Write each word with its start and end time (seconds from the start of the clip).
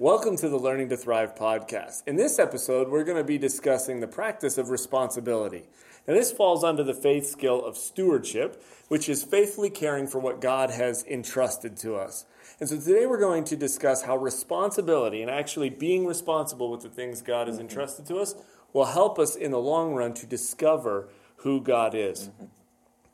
Welcome 0.00 0.38
to 0.38 0.48
the 0.48 0.56
Learning 0.56 0.88
to 0.88 0.96
Thrive 0.96 1.34
podcast. 1.34 2.04
In 2.06 2.16
this 2.16 2.38
episode, 2.38 2.88
we're 2.88 3.04
going 3.04 3.18
to 3.18 3.22
be 3.22 3.36
discussing 3.36 4.00
the 4.00 4.06
practice 4.06 4.56
of 4.56 4.70
responsibility. 4.70 5.64
Now, 6.08 6.14
this 6.14 6.32
falls 6.32 6.64
under 6.64 6.82
the 6.82 6.94
faith 6.94 7.26
skill 7.26 7.62
of 7.62 7.76
stewardship, 7.76 8.64
which 8.88 9.10
is 9.10 9.22
faithfully 9.22 9.68
caring 9.68 10.06
for 10.06 10.18
what 10.18 10.40
God 10.40 10.70
has 10.70 11.04
entrusted 11.04 11.76
to 11.80 11.96
us. 11.96 12.24
And 12.58 12.66
so 12.66 12.80
today 12.80 13.04
we're 13.04 13.20
going 13.20 13.44
to 13.44 13.56
discuss 13.56 14.04
how 14.04 14.16
responsibility 14.16 15.20
and 15.20 15.30
actually 15.30 15.68
being 15.68 16.06
responsible 16.06 16.70
with 16.70 16.80
the 16.80 16.88
things 16.88 17.20
God 17.20 17.46
has 17.46 17.58
entrusted 17.58 18.06
to 18.06 18.20
us 18.20 18.34
will 18.72 18.86
help 18.86 19.18
us 19.18 19.36
in 19.36 19.50
the 19.50 19.58
long 19.58 19.92
run 19.92 20.14
to 20.14 20.24
discover 20.24 21.10
who 21.36 21.60
God 21.60 21.94
is. 21.94 22.28
Mm-hmm. 22.28 22.46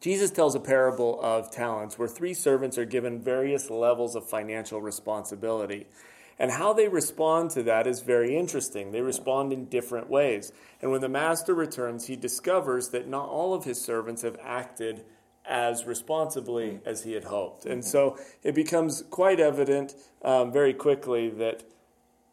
Jesus 0.00 0.30
tells 0.30 0.54
a 0.54 0.60
parable 0.60 1.20
of 1.20 1.50
talents 1.50 1.98
where 1.98 2.06
three 2.06 2.32
servants 2.32 2.78
are 2.78 2.84
given 2.84 3.20
various 3.20 3.70
levels 3.70 4.14
of 4.14 4.28
financial 4.28 4.80
responsibility. 4.80 5.88
And 6.38 6.50
how 6.50 6.72
they 6.72 6.88
respond 6.88 7.50
to 7.52 7.62
that 7.62 7.86
is 7.86 8.00
very 8.00 8.36
interesting. 8.36 8.92
They 8.92 9.00
respond 9.00 9.52
in 9.52 9.66
different 9.66 10.10
ways. 10.10 10.52
And 10.82 10.90
when 10.90 11.00
the 11.00 11.08
master 11.08 11.54
returns, 11.54 12.06
he 12.06 12.16
discovers 12.16 12.90
that 12.90 13.08
not 13.08 13.28
all 13.28 13.54
of 13.54 13.64
his 13.64 13.80
servants 13.80 14.22
have 14.22 14.36
acted 14.42 15.04
as 15.46 15.86
responsibly 15.86 16.80
as 16.84 17.04
he 17.04 17.12
had 17.12 17.24
hoped. 17.24 17.64
And 17.64 17.84
so 17.84 18.18
it 18.42 18.54
becomes 18.54 19.02
quite 19.10 19.40
evident 19.40 19.94
um, 20.22 20.52
very 20.52 20.74
quickly 20.74 21.30
that 21.30 21.62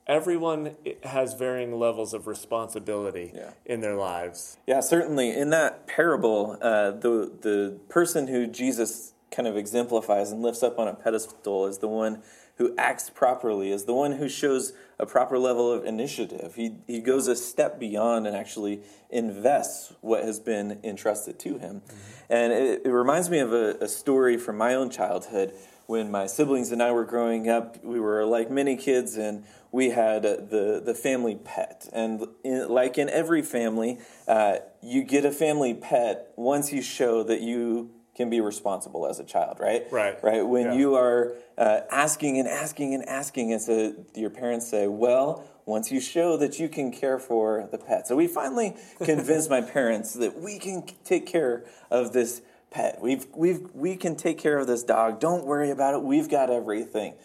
everyone 0.07 0.75
has 1.03 1.33
varying 1.33 1.79
levels 1.79 2.13
of 2.13 2.27
responsibility 2.27 3.31
yeah. 3.33 3.51
in 3.65 3.81
their 3.81 3.95
lives. 3.95 4.57
Yeah, 4.67 4.81
certainly. 4.81 5.29
In 5.29 5.49
that 5.51 5.87
parable, 5.87 6.57
uh, 6.61 6.91
the, 6.91 7.31
the 7.41 7.79
person 7.87 8.27
who 8.27 8.47
Jesus 8.47 9.13
kind 9.31 9.47
of 9.47 9.57
exemplifies 9.57 10.31
and 10.31 10.41
lifts 10.41 10.63
up 10.63 10.77
on 10.77 10.87
a 10.87 10.93
pedestal 10.93 11.65
is 11.67 11.79
the 11.79 11.87
one 11.87 12.21
who 12.57 12.73
acts 12.77 13.09
properly, 13.09 13.71
is 13.71 13.85
the 13.85 13.93
one 13.93 14.13
who 14.13 14.29
shows 14.29 14.73
a 14.99 15.05
proper 15.05 15.39
level 15.39 15.71
of 15.71 15.85
initiative. 15.85 16.55
He, 16.55 16.75
he 16.87 16.99
goes 16.99 17.27
a 17.27 17.35
step 17.35 17.79
beyond 17.79 18.27
and 18.27 18.35
actually 18.35 18.81
invests 19.09 19.93
what 20.01 20.23
has 20.23 20.39
been 20.39 20.79
entrusted 20.83 21.39
to 21.39 21.57
him. 21.57 21.81
Mm-hmm. 21.81 22.33
And 22.33 22.53
it, 22.53 22.81
it, 22.85 22.89
reminds 22.89 23.29
me 23.29 23.39
of 23.39 23.51
a, 23.51 23.75
a 23.81 23.87
story 23.87 24.37
from 24.37 24.57
my 24.57 24.75
own 24.75 24.89
childhood 24.89 25.53
when 25.85 26.09
my 26.09 26.27
siblings 26.27 26.71
and 26.71 26.81
I 26.81 26.91
were 26.91 27.03
growing 27.03 27.49
up, 27.49 27.83
we 27.83 27.99
were 27.99 28.25
like 28.25 28.49
many 28.49 28.77
kids, 28.77 29.17
and 29.17 29.43
we 29.71 29.89
had 29.89 30.23
the 30.23 30.81
the 30.83 30.93
family 30.93 31.35
pet. 31.35 31.89
And 31.91 32.25
in, 32.43 32.69
like 32.69 32.97
in 32.97 33.09
every 33.09 33.41
family, 33.41 33.99
uh, 34.27 34.57
you 34.81 35.03
get 35.03 35.25
a 35.25 35.31
family 35.31 35.73
pet 35.73 36.31
once 36.35 36.71
you 36.71 36.81
show 36.81 37.23
that 37.23 37.41
you 37.41 37.91
can 38.15 38.29
be 38.29 38.41
responsible 38.41 39.07
as 39.07 39.19
a 39.19 39.23
child, 39.23 39.59
right? 39.59 39.85
Right. 39.91 40.21
Right. 40.23 40.45
When 40.45 40.65
yeah. 40.65 40.73
you 40.73 40.95
are 40.95 41.35
uh, 41.57 41.81
asking 41.89 42.37
and 42.37 42.47
asking 42.47 42.93
and 42.93 43.07
asking, 43.07 43.53
and 43.53 43.61
so 43.61 43.93
your 44.15 44.29
parents 44.29 44.67
say, 44.67 44.87
"Well, 44.87 45.43
once 45.65 45.91
you 45.91 45.99
show 45.99 46.37
that 46.37 46.59
you 46.59 46.69
can 46.69 46.91
care 46.91 47.19
for 47.19 47.67
the 47.71 47.77
pet," 47.77 48.07
so 48.07 48.15
we 48.15 48.27
finally 48.27 48.75
convinced 49.03 49.49
my 49.49 49.61
parents 49.61 50.13
that 50.13 50.39
we 50.39 50.59
can 50.59 50.85
take 51.03 51.25
care 51.25 51.65
of 51.89 52.13
this 52.13 52.41
pet. 52.69 52.99
We've 53.01 53.25
we've 53.35 53.67
we 53.73 53.95
can 53.95 54.15
take 54.15 54.37
care 54.37 54.59
of 54.59 54.67
this 54.67 54.83
dog. 54.83 55.19
Don't 55.19 55.45
worry 55.45 55.71
about 55.71 55.95
it. 55.95 56.03
We've 56.03 56.29
got 56.29 56.49
everything. 56.49 57.15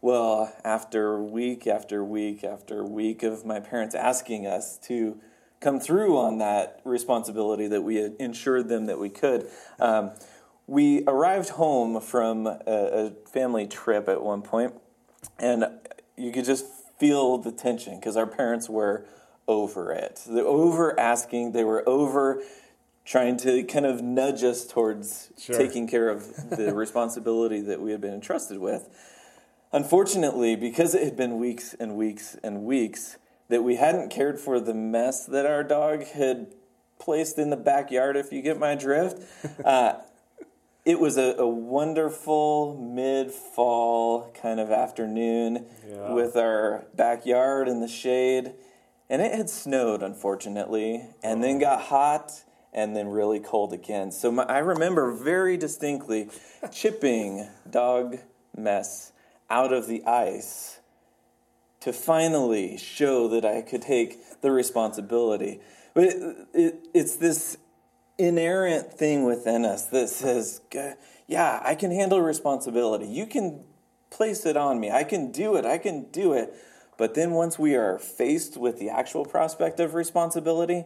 Well, 0.00 0.54
after 0.64 1.22
week 1.22 1.66
after 1.66 2.04
week 2.04 2.44
after 2.44 2.84
week 2.84 3.22
of 3.22 3.46
my 3.46 3.60
parents 3.60 3.94
asking 3.94 4.46
us 4.46 4.76
to 4.80 5.18
come 5.64 5.80
through 5.80 6.18
on 6.18 6.38
that 6.38 6.80
responsibility 6.84 7.66
that 7.68 7.80
we 7.80 7.96
had 7.96 8.14
ensured 8.20 8.68
them 8.68 8.84
that 8.84 8.98
we 8.98 9.08
could. 9.08 9.48
Um, 9.80 10.10
we 10.66 11.04
arrived 11.06 11.50
home 11.50 12.00
from 12.00 12.46
a, 12.46 12.60
a 12.66 13.12
family 13.28 13.66
trip 13.66 14.08
at 14.08 14.22
one 14.22 14.42
point, 14.42 14.74
and 15.38 15.64
you 16.16 16.32
could 16.32 16.44
just 16.44 16.66
feel 16.98 17.38
the 17.38 17.52
tension 17.52 17.98
because 17.98 18.16
our 18.16 18.26
parents 18.26 18.68
were 18.68 19.06
over 19.46 19.92
it. 19.92 20.22
They're 20.26 20.44
over 20.44 20.98
asking, 20.98 21.52
they 21.52 21.64
were 21.64 21.86
over 21.88 22.42
trying 23.04 23.36
to 23.36 23.62
kind 23.64 23.84
of 23.84 24.02
nudge 24.02 24.42
us 24.42 24.66
towards 24.66 25.30
sure. 25.38 25.56
taking 25.56 25.86
care 25.86 26.08
of 26.08 26.50
the 26.50 26.74
responsibility 26.74 27.60
that 27.60 27.80
we 27.80 27.92
had 27.92 28.00
been 28.00 28.14
entrusted 28.14 28.58
with. 28.58 28.88
Unfortunately, 29.72 30.56
because 30.56 30.94
it 30.94 31.02
had 31.02 31.16
been 31.16 31.38
weeks 31.38 31.74
and 31.74 31.96
weeks 31.96 32.36
and 32.42 32.62
weeks 32.62 33.18
that 33.48 33.62
we 33.62 33.76
hadn't 33.76 34.08
cared 34.08 34.40
for 34.40 34.58
the 34.58 34.72
mess 34.72 35.26
that 35.26 35.44
our 35.44 35.62
dog 35.62 36.04
had 36.04 36.54
placed 36.98 37.38
in 37.38 37.50
the 37.50 37.56
backyard, 37.56 38.16
if 38.16 38.32
you 38.32 38.40
get 38.40 38.58
my 38.58 38.74
drift, 38.74 39.20
uh, 39.64 39.94
it 40.84 41.00
was 41.00 41.16
a, 41.16 41.34
a 41.38 41.48
wonderful 41.48 42.76
mid 42.78 43.30
fall 43.30 44.30
kind 44.40 44.60
of 44.60 44.70
afternoon 44.70 45.66
yeah. 45.88 46.12
with 46.12 46.36
our 46.36 46.86
backyard 46.94 47.68
in 47.68 47.80
the 47.80 47.88
shade. 47.88 48.52
And 49.08 49.22
it 49.22 49.34
had 49.34 49.50
snowed, 49.50 50.02
unfortunately, 50.02 51.08
and 51.22 51.42
then 51.42 51.56
oh. 51.56 51.60
got 51.60 51.82
hot 51.82 52.44
and 52.72 52.96
then 52.96 53.08
really 53.08 53.40
cold 53.40 53.72
again. 53.72 54.10
So 54.10 54.32
my, 54.32 54.42
I 54.44 54.58
remember 54.58 55.12
very 55.12 55.56
distinctly 55.56 56.28
chipping 56.72 57.48
dog 57.70 58.18
mess 58.56 59.12
out 59.48 59.72
of 59.72 59.86
the 59.86 60.04
ice 60.04 60.80
to 61.80 61.92
finally 61.92 62.76
show 62.76 63.28
that 63.28 63.44
I 63.44 63.62
could 63.62 63.82
take 63.82 64.40
the 64.40 64.50
responsibility. 64.50 65.60
But 65.92 66.04
it, 66.04 66.36
it, 66.52 66.86
it's 66.92 67.16
this 67.16 67.58
inerrant 68.18 68.92
thing 68.92 69.24
within 69.24 69.64
us 69.64 69.86
that 69.86 70.08
says, 70.08 70.60
yeah, 71.26 71.60
I 71.64 71.74
can 71.74 71.90
handle 71.90 72.20
responsibility. 72.20 73.06
You 73.06 73.26
can 73.26 73.64
place 74.10 74.46
it 74.46 74.56
on 74.56 74.78
me. 74.80 74.90
I 74.90 75.04
can 75.04 75.32
do 75.32 75.56
it. 75.56 75.64
I 75.64 75.78
can 75.78 76.10
do 76.10 76.32
it. 76.32 76.54
But 76.96 77.14
then 77.14 77.32
once 77.32 77.58
we 77.58 77.74
are 77.74 77.98
faced 77.98 78.56
with 78.56 78.78
the 78.78 78.90
actual 78.90 79.24
prospect 79.24 79.80
of 79.80 79.94
responsibility, 79.94 80.84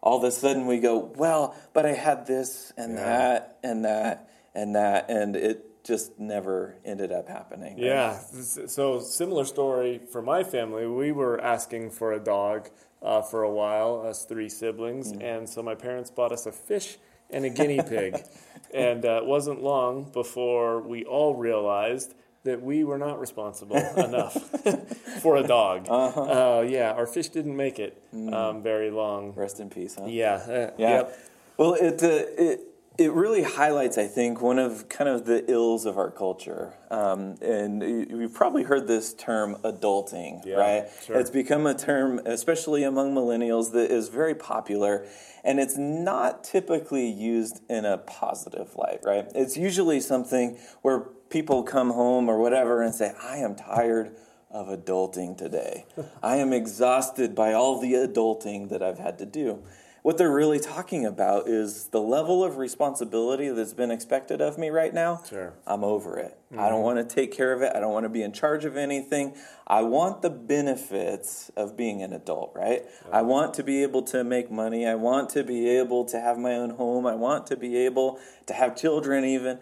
all 0.00 0.18
of 0.18 0.24
a 0.24 0.30
sudden 0.30 0.66
we 0.66 0.78
go, 0.78 1.12
well, 1.16 1.56
but 1.72 1.84
I 1.84 1.92
had 1.92 2.26
this 2.26 2.72
and 2.76 2.94
yeah. 2.94 3.04
that 3.04 3.58
and 3.64 3.84
that 3.84 4.30
and 4.54 4.76
that. 4.76 5.10
And 5.10 5.34
it 5.34 5.84
just 5.84 6.18
never 6.18 6.76
ended 6.84 7.10
up 7.10 7.28
happening. 7.28 7.78
Yeah. 7.78 8.18
So, 8.18 9.00
similar 9.00 9.44
story 9.44 10.00
for 10.10 10.22
my 10.22 10.44
family. 10.44 10.86
We 10.86 11.12
were 11.12 11.40
asking 11.40 11.90
for 11.90 12.12
a 12.12 12.20
dog 12.20 12.70
uh, 13.06 13.22
for 13.22 13.44
a 13.44 13.50
while, 13.50 14.04
us 14.06 14.24
three 14.24 14.48
siblings. 14.48 15.12
Mm-hmm. 15.12 15.22
And 15.22 15.48
so 15.48 15.62
my 15.62 15.74
parents 15.74 16.10
bought 16.10 16.32
us 16.32 16.46
a 16.46 16.52
fish 16.52 16.98
and 17.30 17.44
a 17.44 17.48
guinea 17.48 17.80
pig. 17.88 18.20
and 18.74 19.04
uh, 19.04 19.20
it 19.22 19.26
wasn't 19.26 19.62
long 19.62 20.10
before 20.12 20.82
we 20.82 21.04
all 21.04 21.34
realized 21.36 22.14
that 22.42 22.62
we 22.62 22.84
were 22.84 22.98
not 22.98 23.18
responsible 23.20 23.76
enough 23.96 24.34
for 25.22 25.36
a 25.36 25.42
dog. 25.42 25.86
Uh-huh. 25.88 26.22
Uh, 26.22 26.60
yeah, 26.62 26.92
our 26.92 27.06
fish 27.06 27.28
didn't 27.28 27.56
make 27.56 27.78
it 27.78 28.02
mm. 28.14 28.32
um, 28.32 28.62
very 28.62 28.90
long. 28.90 29.32
Rest 29.32 29.60
in 29.60 29.70
peace, 29.70 29.96
huh? 29.98 30.06
Yeah. 30.06 30.34
Uh, 30.34 30.70
yeah. 30.76 30.90
Yep. 30.90 31.18
Well, 31.56 31.74
it, 31.74 32.02
uh, 32.02 32.08
it 32.08 32.60
it 32.98 33.12
really 33.12 33.42
highlights, 33.42 33.98
I 33.98 34.06
think, 34.06 34.40
one 34.40 34.58
of 34.58 34.88
kind 34.88 35.08
of 35.08 35.26
the 35.26 35.50
ills 35.50 35.84
of 35.84 35.98
our 35.98 36.10
culture. 36.10 36.74
Um, 36.90 37.36
and 37.42 37.82
you've 37.82 38.34
probably 38.34 38.62
heard 38.62 38.86
this 38.86 39.12
term 39.14 39.56
adulting, 39.64 40.44
yeah, 40.44 40.56
right? 40.56 40.88
Sure. 41.04 41.18
It's 41.18 41.30
become 41.30 41.66
a 41.66 41.74
term, 41.74 42.20
especially 42.24 42.84
among 42.84 43.14
millennials, 43.14 43.72
that 43.72 43.90
is 43.90 44.08
very 44.08 44.34
popular. 44.34 45.06
And 45.44 45.60
it's 45.60 45.76
not 45.76 46.42
typically 46.42 47.08
used 47.08 47.60
in 47.68 47.84
a 47.84 47.98
positive 47.98 48.74
light, 48.76 49.00
right? 49.04 49.26
It's 49.34 49.56
usually 49.56 50.00
something 50.00 50.58
where 50.82 51.00
people 51.28 51.62
come 51.62 51.90
home 51.90 52.28
or 52.28 52.38
whatever 52.38 52.82
and 52.82 52.94
say, 52.94 53.12
I 53.22 53.38
am 53.38 53.56
tired 53.56 54.16
of 54.50 54.68
adulting 54.68 55.36
today. 55.36 55.86
I 56.22 56.36
am 56.36 56.52
exhausted 56.52 57.34
by 57.34 57.52
all 57.52 57.80
the 57.80 57.92
adulting 57.92 58.70
that 58.70 58.82
I've 58.82 58.98
had 58.98 59.18
to 59.18 59.26
do 59.26 59.62
what 60.06 60.18
they're 60.18 60.30
really 60.30 60.60
talking 60.60 61.04
about 61.04 61.48
is 61.48 61.88
the 61.88 62.00
level 62.00 62.44
of 62.44 62.58
responsibility 62.58 63.48
that's 63.48 63.72
been 63.72 63.90
expected 63.90 64.40
of 64.40 64.56
me 64.56 64.70
right 64.70 64.94
now. 64.94 65.20
Sure. 65.28 65.52
I'm 65.66 65.82
over 65.82 66.16
it. 66.16 66.38
Mm-hmm. 66.52 66.60
I 66.60 66.68
don't 66.68 66.82
want 66.82 66.98
to 66.98 67.14
take 67.14 67.32
care 67.32 67.52
of 67.52 67.60
it. 67.60 67.72
I 67.74 67.80
don't 67.80 67.92
want 67.92 68.04
to 68.04 68.08
be 68.08 68.22
in 68.22 68.32
charge 68.32 68.64
of 68.64 68.76
anything. 68.76 69.34
I 69.66 69.82
want 69.82 70.22
the 70.22 70.30
benefits 70.30 71.50
of 71.56 71.76
being 71.76 72.04
an 72.04 72.12
adult, 72.12 72.52
right? 72.54 72.84
Yeah. 72.84 73.16
I 73.18 73.22
want 73.22 73.54
to 73.54 73.64
be 73.64 73.82
able 73.82 74.02
to 74.02 74.22
make 74.22 74.48
money. 74.48 74.86
I 74.86 74.94
want 74.94 75.28
to 75.30 75.42
be 75.42 75.68
able 75.70 76.04
to 76.04 76.20
have 76.20 76.38
my 76.38 76.54
own 76.54 76.70
home. 76.70 77.04
I 77.04 77.16
want 77.16 77.48
to 77.48 77.56
be 77.56 77.76
able 77.76 78.20
to 78.46 78.54
have 78.54 78.76
children, 78.76 79.24
even. 79.24 79.58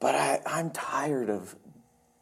But 0.00 0.16
I, 0.16 0.40
I'm 0.46 0.70
tired 0.70 1.30
of 1.30 1.54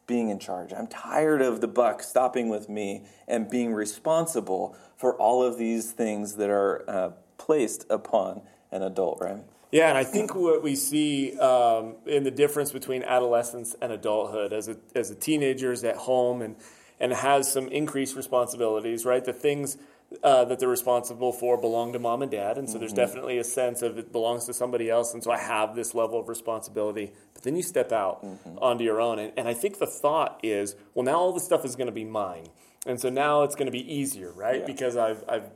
being 0.07 0.29
in 0.29 0.39
charge. 0.39 0.75
I'm 0.75 0.87
tired 0.87 1.41
of 1.41 1.63
the 1.63 1.69
buck 1.69 2.03
stopping 2.03 2.51
with 2.51 2.69
me 2.69 3.07
and 3.27 3.49
being 3.49 3.73
responsible 3.73 4.77
for 4.99 5.17
all 5.17 5.43
of 5.43 5.57
these 5.57 5.93
things 5.93 6.37
that 6.37 6.51
are 6.51 6.85
uh, 6.87 7.11
placed 7.39 7.87
upon 7.91 8.43
an 8.71 8.83
adult, 8.83 9.19
right? 9.21 9.45
Yeah, 9.73 9.89
and 9.89 9.97
I 9.97 10.05
think 10.05 10.35
what 10.35 10.63
we 10.63 10.77
see 10.77 11.39
um, 11.39 11.95
in 12.07 12.25
the 12.25 12.31
difference 12.31 12.73
between 12.73 13.03
adolescence 13.03 13.75
and 13.81 13.91
adulthood, 13.91 14.53
as 14.53 14.69
a 14.69 14.77
as 14.95 15.11
a 15.11 15.15
teenager 15.15 15.73
is 15.73 15.83
at 15.83 15.97
home 15.97 16.43
and 16.43 16.57
and 17.01 17.13
has 17.13 17.51
some 17.51 17.69
increased 17.69 18.15
responsibilities, 18.15 19.07
right? 19.07 19.25
The 19.25 19.33
things 19.33 19.79
uh, 20.23 20.45
that 20.45 20.61
they're 20.61 20.69
responsible 20.69 21.33
for 21.33 21.57
belong 21.57 21.95
to 21.95 21.99
mom 21.99 22.21
and 22.21 22.31
dad, 22.31 22.59
and 22.59 22.69
so 22.69 22.79
there's 22.79 22.93
definitely 22.93 23.39
a 23.39 23.45
sense 23.45 23.81
of 23.81 23.97
it 23.97 24.13
belongs 24.13 24.45
to 24.45 24.53
somebody 24.53 24.91
else, 24.91 25.15
and 25.15 25.25
so 25.25 25.31
I 25.31 25.39
have 25.39 25.75
this 25.75 25.95
level 25.95 26.21
of 26.21 26.29
responsibility. 26.29 27.13
But 27.33 27.43
then 27.43 27.57
you 27.57 27.63
step 27.63 27.93
out 27.93 28.25
onto 28.59 28.85
your 28.85 29.01
own, 29.01 29.19
and, 29.19 29.33
and 29.39 29.49
I 29.49 29.55
think 29.55 29.79
the 29.79 29.87
thought 29.87 30.39
is, 30.43 30.77
well, 30.95 31.05
now 31.05 31.17
all 31.17 31.33
this 31.33 31.45
stuff 31.45 31.65
is 31.65 31.77
going 31.77 31.87
to 31.87 31.93
be 31.93 32.05
mine, 32.05 32.49
and 32.87 33.01
so 33.01 33.09
now 33.09 33.43
it's 33.43 33.55
going 33.55 33.67
to 33.67 33.73
be 33.73 33.91
easier, 33.91 34.33
right? 34.33 34.61
Yeah. 34.61 34.67
Because 34.67 34.99
I've 34.99 35.25
I've 35.29 35.51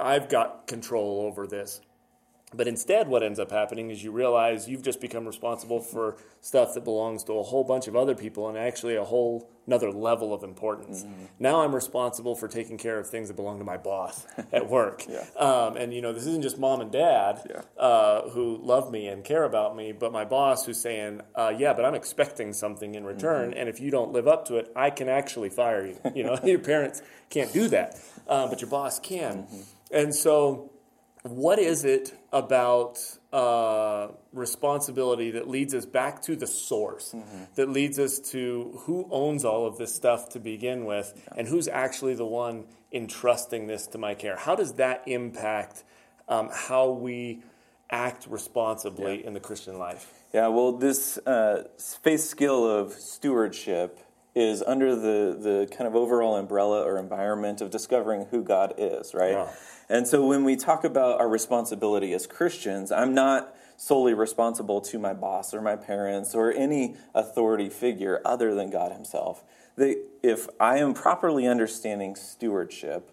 I've 0.00 0.28
got 0.28 0.66
control 0.66 1.22
over 1.26 1.46
this. 1.46 1.80
But 2.56 2.68
instead, 2.68 3.08
what 3.08 3.24
ends 3.24 3.40
up 3.40 3.50
happening 3.50 3.90
is 3.90 4.04
you 4.04 4.12
realize 4.12 4.68
you've 4.68 4.84
just 4.84 5.00
become 5.00 5.26
responsible 5.26 5.80
for 5.80 6.18
stuff 6.40 6.74
that 6.74 6.84
belongs 6.84 7.24
to 7.24 7.32
a 7.32 7.42
whole 7.42 7.64
bunch 7.64 7.88
of 7.88 7.96
other 7.96 8.14
people 8.14 8.48
and 8.48 8.56
actually 8.56 8.94
a 8.94 9.02
whole 9.02 9.50
another 9.66 9.90
level 9.90 10.32
of 10.32 10.44
importance. 10.44 11.02
Mm-hmm. 11.02 11.24
Now 11.40 11.62
I'm 11.62 11.74
responsible 11.74 12.36
for 12.36 12.46
taking 12.46 12.78
care 12.78 12.96
of 13.00 13.08
things 13.08 13.26
that 13.26 13.34
belong 13.34 13.58
to 13.58 13.64
my 13.64 13.76
boss 13.76 14.24
at 14.52 14.68
work. 14.70 15.02
Yeah. 15.08 15.24
um, 15.36 15.76
and 15.76 15.92
you 15.92 16.00
know, 16.00 16.12
this 16.12 16.26
isn't 16.26 16.42
just 16.42 16.56
mom 16.56 16.80
and 16.80 16.92
dad 16.92 17.40
Yeah. 17.50 17.62
uh, 17.76 18.28
who 18.28 18.60
love 18.62 18.92
me 18.92 19.08
and 19.08 19.24
care 19.24 19.42
about 19.42 19.74
me, 19.74 19.90
but 19.90 20.12
my 20.12 20.24
boss 20.24 20.64
who's 20.64 20.80
saying, 20.80 21.22
uh, 21.34 21.52
"Yeah, 21.58 21.72
but 21.72 21.84
I'm 21.84 21.94
expecting 21.96 22.52
something 22.52 22.94
in 22.94 23.04
return, 23.04 23.50
Mm-hmm. 23.50 23.58
and 23.58 23.68
if 23.68 23.80
you 23.80 23.90
don't 23.90 24.12
live 24.12 24.28
up 24.28 24.44
to 24.46 24.58
it, 24.58 24.70
I 24.76 24.90
can 24.90 25.08
actually 25.08 25.48
fire 25.50 25.84
you." 25.84 25.96
You 26.14 26.22
know, 26.22 26.38
your 26.44 26.60
parents 26.60 27.02
can't 27.30 27.52
do 27.52 27.66
that, 27.68 27.98
uh, 28.28 28.46
but 28.46 28.60
your 28.60 28.70
boss 28.70 29.00
can. 29.00 29.38
Mm-hmm. 29.38 29.60
And 29.94 30.14
so 30.14 30.72
what 31.22 31.58
is 31.58 31.84
it 31.84 32.12
about 32.32 32.98
uh, 33.32 34.08
responsibility 34.32 35.30
that 35.30 35.48
leads 35.48 35.72
us 35.72 35.86
back 35.86 36.20
to 36.22 36.36
the 36.36 36.46
source, 36.46 37.14
that 37.54 37.70
leads 37.70 37.98
us 37.98 38.18
to 38.18 38.78
who 38.80 39.08
owns 39.10 39.44
all 39.44 39.66
of 39.66 39.78
this 39.78 39.94
stuff 39.94 40.28
to 40.30 40.40
begin 40.40 40.84
with, 40.84 41.14
and 41.36 41.48
who's 41.48 41.68
actually 41.68 42.14
the 42.14 42.26
one 42.26 42.66
entrusting 42.92 43.68
this 43.68 43.86
to 43.86 43.98
my 43.98 44.14
care? 44.14 44.36
How 44.36 44.54
does 44.54 44.74
that 44.74 45.04
impact 45.06 45.84
um, 46.28 46.50
how 46.52 46.90
we 46.90 47.42
act 47.90 48.26
responsibly 48.28 49.24
in 49.24 49.32
the 49.32 49.40
Christian 49.40 49.78
life? 49.78 50.12
Yeah, 50.34 50.48
well, 50.48 50.72
this 50.72 51.16
uh, 51.18 51.64
faith 51.78 52.20
skill 52.20 52.68
of 52.68 52.92
stewardship 52.92 54.00
is 54.34 54.62
under 54.66 54.96
the, 54.96 55.36
the 55.38 55.68
kind 55.70 55.86
of 55.86 55.94
overall 55.94 56.36
umbrella 56.36 56.82
or 56.82 56.98
environment 56.98 57.60
of 57.60 57.70
discovering 57.70 58.26
who 58.30 58.42
God 58.42 58.74
is, 58.76 59.14
right? 59.14 59.32
Yeah. 59.32 59.48
And 59.88 60.08
so 60.08 60.26
when 60.26 60.44
we 60.44 60.56
talk 60.56 60.82
about 60.84 61.20
our 61.20 61.28
responsibility 61.28 62.12
as 62.12 62.26
Christians, 62.26 62.90
I'm 62.90 63.14
not 63.14 63.54
solely 63.76 64.14
responsible 64.14 64.80
to 64.80 64.98
my 64.98 65.12
boss 65.12 65.52
or 65.52 65.60
my 65.60 65.76
parents 65.76 66.34
or 66.34 66.52
any 66.52 66.96
authority 67.14 67.68
figure 67.68 68.20
other 68.24 68.54
than 68.54 68.70
God 68.70 68.92
Himself. 68.92 69.44
If 69.76 70.48
I 70.58 70.78
am 70.78 70.94
properly 70.94 71.46
understanding 71.46 72.16
stewardship, 72.16 73.10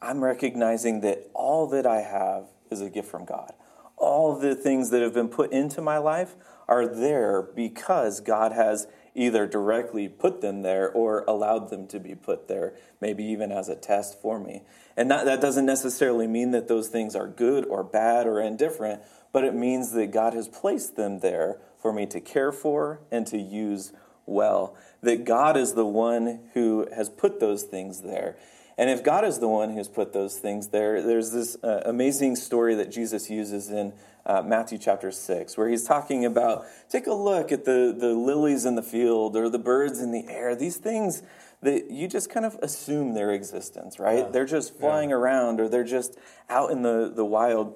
I'm 0.00 0.22
recognizing 0.22 1.00
that 1.00 1.30
all 1.34 1.66
that 1.68 1.86
I 1.86 2.00
have 2.00 2.46
is 2.70 2.80
a 2.80 2.90
gift 2.90 3.10
from 3.10 3.24
God. 3.24 3.52
All 3.96 4.38
the 4.38 4.54
things 4.54 4.90
that 4.90 5.02
have 5.02 5.14
been 5.14 5.28
put 5.28 5.52
into 5.52 5.80
my 5.82 5.98
life 5.98 6.36
are 6.68 6.86
there 6.86 7.42
because 7.42 8.20
God 8.20 8.52
has 8.52 8.86
either 9.18 9.46
directly 9.46 10.08
put 10.08 10.40
them 10.40 10.62
there 10.62 10.90
or 10.90 11.24
allowed 11.26 11.70
them 11.70 11.86
to 11.88 11.98
be 11.98 12.14
put 12.14 12.46
there, 12.48 12.74
maybe 13.00 13.24
even 13.24 13.50
as 13.50 13.68
a 13.68 13.74
test 13.74 14.20
for 14.20 14.38
me. 14.38 14.62
And 14.96 15.10
that 15.10 15.40
doesn't 15.40 15.66
necessarily 15.66 16.26
mean 16.26 16.52
that 16.52 16.68
those 16.68 16.88
things 16.88 17.14
are 17.14 17.26
good 17.26 17.66
or 17.66 17.82
bad 17.84 18.26
or 18.26 18.40
indifferent, 18.40 19.02
but 19.32 19.44
it 19.44 19.54
means 19.54 19.92
that 19.92 20.12
God 20.12 20.34
has 20.34 20.48
placed 20.48 20.96
them 20.96 21.20
there 21.20 21.58
for 21.80 21.92
me 21.92 22.06
to 22.06 22.20
care 22.20 22.52
for 22.52 23.00
and 23.10 23.26
to 23.26 23.38
use 23.38 23.92
well. 24.24 24.76
That 25.02 25.24
God 25.24 25.56
is 25.56 25.74
the 25.74 25.86
one 25.86 26.40
who 26.54 26.88
has 26.94 27.08
put 27.08 27.40
those 27.40 27.64
things 27.64 28.02
there. 28.02 28.36
And 28.76 28.88
if 28.90 29.02
God 29.02 29.24
is 29.24 29.40
the 29.40 29.48
one 29.48 29.70
who's 29.70 29.88
put 29.88 30.12
those 30.12 30.38
things 30.38 30.68
there, 30.68 31.02
there's 31.02 31.32
this 31.32 31.56
uh, 31.64 31.82
amazing 31.84 32.36
story 32.36 32.76
that 32.76 32.92
Jesus 32.92 33.28
uses 33.28 33.70
in 33.70 33.92
uh, 34.26 34.42
Matthew 34.42 34.78
chapter 34.78 35.10
6, 35.10 35.56
where 35.56 35.68
he's 35.68 35.84
talking 35.84 36.24
about 36.24 36.64
take 36.88 37.06
a 37.06 37.14
look 37.14 37.50
at 37.52 37.64
the, 37.64 37.94
the 37.96 38.14
lilies 38.14 38.64
in 38.64 38.74
the 38.74 38.82
field 38.82 39.36
or 39.36 39.48
the 39.48 39.58
birds 39.58 40.00
in 40.00 40.12
the 40.12 40.26
air. 40.28 40.54
These 40.54 40.76
things 40.76 41.22
that 41.62 41.90
you 41.90 42.06
just 42.06 42.30
kind 42.30 42.46
of 42.46 42.54
assume 42.62 43.14
their 43.14 43.32
existence, 43.32 43.98
right? 43.98 44.24
Yeah. 44.24 44.30
They're 44.30 44.46
just 44.46 44.78
flying 44.78 45.12
around 45.12 45.60
or 45.60 45.68
they're 45.68 45.84
just 45.84 46.16
out 46.48 46.70
in 46.70 46.82
the, 46.82 47.10
the 47.14 47.24
wild 47.24 47.74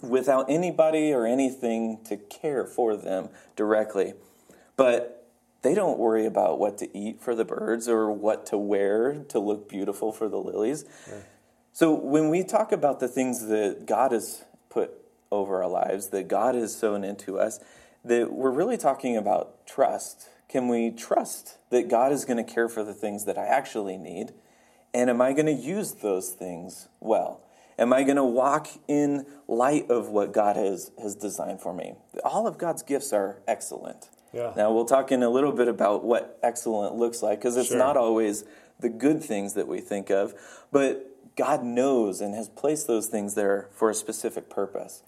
without 0.00 0.46
anybody 0.48 1.12
or 1.12 1.26
anything 1.26 1.98
to 2.04 2.16
care 2.16 2.64
for 2.64 2.96
them 2.96 3.28
directly. 3.56 4.14
But 4.76 5.26
they 5.62 5.74
don't 5.74 5.98
worry 5.98 6.26
about 6.26 6.58
what 6.58 6.78
to 6.78 6.96
eat 6.96 7.20
for 7.20 7.34
the 7.34 7.44
birds 7.44 7.88
or 7.88 8.10
what 8.10 8.46
to 8.46 8.58
wear 8.58 9.24
to 9.28 9.38
look 9.38 9.68
beautiful 9.68 10.12
for 10.12 10.28
the 10.28 10.38
lilies. 10.38 10.84
So 11.72 11.94
when 11.94 12.28
we 12.28 12.44
talk 12.44 12.72
about 12.72 13.00
the 13.00 13.08
things 13.08 13.46
that 13.46 13.86
God 13.86 14.12
has 14.12 14.44
put 14.68 14.92
over 15.32 15.62
our 15.62 15.68
lives, 15.68 16.08
that 16.08 16.28
God 16.28 16.54
has 16.54 16.76
sown 16.76 17.02
into 17.02 17.38
us, 17.38 17.58
that 18.04 18.32
we're 18.32 18.50
really 18.50 18.76
talking 18.76 19.16
about 19.16 19.66
trust. 19.66 20.28
Can 20.48 20.68
we 20.68 20.90
trust 20.90 21.58
that 21.70 21.88
God 21.88 22.12
is 22.12 22.24
going 22.24 22.44
to 22.44 22.52
care 22.52 22.68
for 22.68 22.84
the 22.84 22.94
things 22.94 23.24
that 23.24 23.38
I 23.38 23.46
actually 23.46 23.96
need? 23.96 24.32
And 24.94 25.08
am 25.08 25.20
I 25.20 25.32
going 25.32 25.46
to 25.46 25.52
use 25.52 25.92
those 25.94 26.30
things 26.30 26.88
well? 27.00 27.40
Am 27.78 27.92
I 27.92 28.02
going 28.02 28.16
to 28.16 28.24
walk 28.24 28.68
in 28.86 29.24
light 29.48 29.90
of 29.90 30.10
what 30.10 30.32
God 30.32 30.56
has, 30.56 30.90
has 31.00 31.14
designed 31.14 31.60
for 31.62 31.72
me? 31.72 31.94
All 32.22 32.46
of 32.46 32.58
God's 32.58 32.82
gifts 32.82 33.12
are 33.14 33.38
excellent. 33.48 34.10
Yeah. 34.32 34.52
Now, 34.56 34.72
we'll 34.72 34.84
talk 34.84 35.10
in 35.10 35.22
a 35.22 35.30
little 35.30 35.52
bit 35.52 35.68
about 35.68 36.04
what 36.04 36.38
excellent 36.42 36.94
looks 36.96 37.22
like 37.22 37.38
because 37.38 37.56
it's 37.56 37.68
Sure. 37.68 37.78
not 37.78 37.96
always 37.96 38.44
the 38.80 38.90
good 38.90 39.22
things 39.24 39.54
that 39.54 39.68
we 39.68 39.80
think 39.80 40.10
of, 40.10 40.34
but 40.70 41.08
God 41.36 41.64
knows 41.64 42.20
and 42.20 42.34
has 42.34 42.48
placed 42.48 42.86
those 42.86 43.06
things 43.06 43.34
there 43.34 43.68
for 43.72 43.88
a 43.88 43.94
specific 43.94 44.50
purpose. 44.50 45.02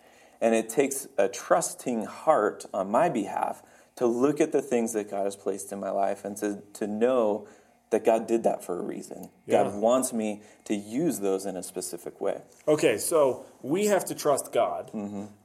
And 0.45 0.55
it 0.55 0.69
takes 0.69 1.09
a 1.17 1.27
trusting 1.27 2.05
heart 2.05 2.67
on 2.75 2.91
my 2.91 3.09
behalf 3.09 3.63
to 3.97 4.07
look 4.07 4.43
at 4.43 4.53
the 4.53 4.61
things 4.61 4.93
that 4.93 5.11
God 5.11 5.25
has 5.25 5.37
placed 5.37 5.73
in 5.73 5.81
my 5.81 5.89
life 5.89 6.23
and 6.23 6.37
to, 6.37 6.63
to 6.75 6.87
know 6.87 7.49
that 7.89 8.05
God 8.05 8.27
did 8.27 8.43
that 8.43 8.63
for 8.63 8.79
a 8.79 8.83
reason. 8.83 9.31
Yeah. 9.47 9.63
God 9.63 9.77
wants 9.77 10.13
me 10.13 10.43
to 10.65 10.75
use 10.75 11.21
those 11.21 11.47
in 11.47 11.57
a 11.57 11.63
specific 11.63 12.21
way. 12.21 12.43
Okay, 12.69 12.99
so 12.99 13.47
we 13.63 13.87
have 13.87 14.05
to 14.05 14.15
trust 14.15 14.53
God 14.53 14.91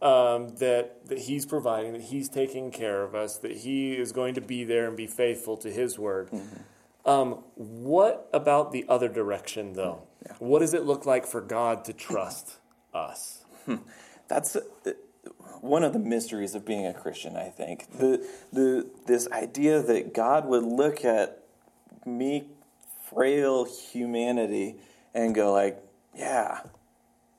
um, 0.02 0.50
that 0.58 1.08
that 1.08 1.18
He's 1.18 1.46
providing, 1.46 1.94
that 1.94 2.02
He's 2.02 2.28
taking 2.28 2.70
care 2.70 3.02
of 3.02 3.16
us, 3.16 3.38
that 3.38 3.56
He 3.56 3.94
is 3.94 4.12
going 4.12 4.34
to 4.34 4.42
be 4.42 4.66
there 4.66 4.86
and 4.86 4.98
be 4.98 5.08
faithful 5.08 5.56
to 5.58 5.72
His 5.72 5.98
word. 5.98 6.30
Um, 7.06 7.44
what 7.56 8.30
about 8.34 8.74
the 8.74 8.84
other 8.90 9.08
direction, 9.08 9.74
though? 9.74 10.02
What 10.40 10.60
does 10.60 10.74
it 10.74 10.84
look 10.84 11.06
like 11.06 11.26
for 11.26 11.40
God 11.40 11.86
to 11.86 11.94
trust 11.94 12.58
us? 12.94 13.46
That's 14.30 14.56
uh, 14.56 14.62
one 15.60 15.84
of 15.84 15.92
the 15.92 16.00
mysteries 16.00 16.56
of 16.56 16.66
being 16.66 16.86
a 16.86 16.94
Christian, 16.94 17.36
I 17.36 17.50
think. 17.50 17.92
The, 18.00 18.26
the, 18.54 18.88
this 19.08 19.30
idea 19.32 19.82
that 19.82 20.14
God 20.14 20.46
would 20.46 20.64
look 20.64 21.04
at 21.04 21.44
me, 22.06 22.46
frail 23.10 23.66
humanity, 23.66 24.76
and 25.14 25.36
go 25.36 25.52
like, 25.52 25.84
yeah, 26.16 26.62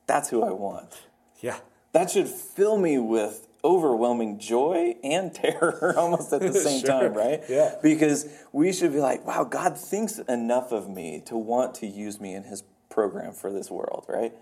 that's 0.06 0.28
who 0.28 0.42
I 0.42 0.50
want. 0.50 1.02
Yeah, 1.40 1.58
That 1.92 2.10
should 2.10 2.28
fill 2.28 2.76
me 2.76 2.98
with 2.98 3.46
overwhelming 3.64 4.38
joy 4.38 4.96
and 5.02 5.32
terror 5.42 5.94
almost 5.96 6.32
at 6.32 6.40
the 6.40 6.52
same 6.66 6.80
Sure. 6.80 6.88
time, 7.00 7.14
right? 7.14 7.40
Yeah. 7.48 7.76
Because 7.82 8.26
we 8.52 8.72
should 8.72 8.92
be 8.92 9.00
like, 9.00 9.24
wow, 9.26 9.44
God 9.44 9.78
thinks 9.78 10.18
enough 10.18 10.72
of 10.72 10.88
me 10.88 11.22
to 11.26 11.36
want 11.36 11.74
to 11.76 11.86
use 11.86 12.20
me 12.20 12.34
in 12.34 12.42
his 12.44 12.62
program 12.90 13.32
for 13.32 13.50
this 13.52 13.70
world, 13.70 14.04
right? 14.08 14.32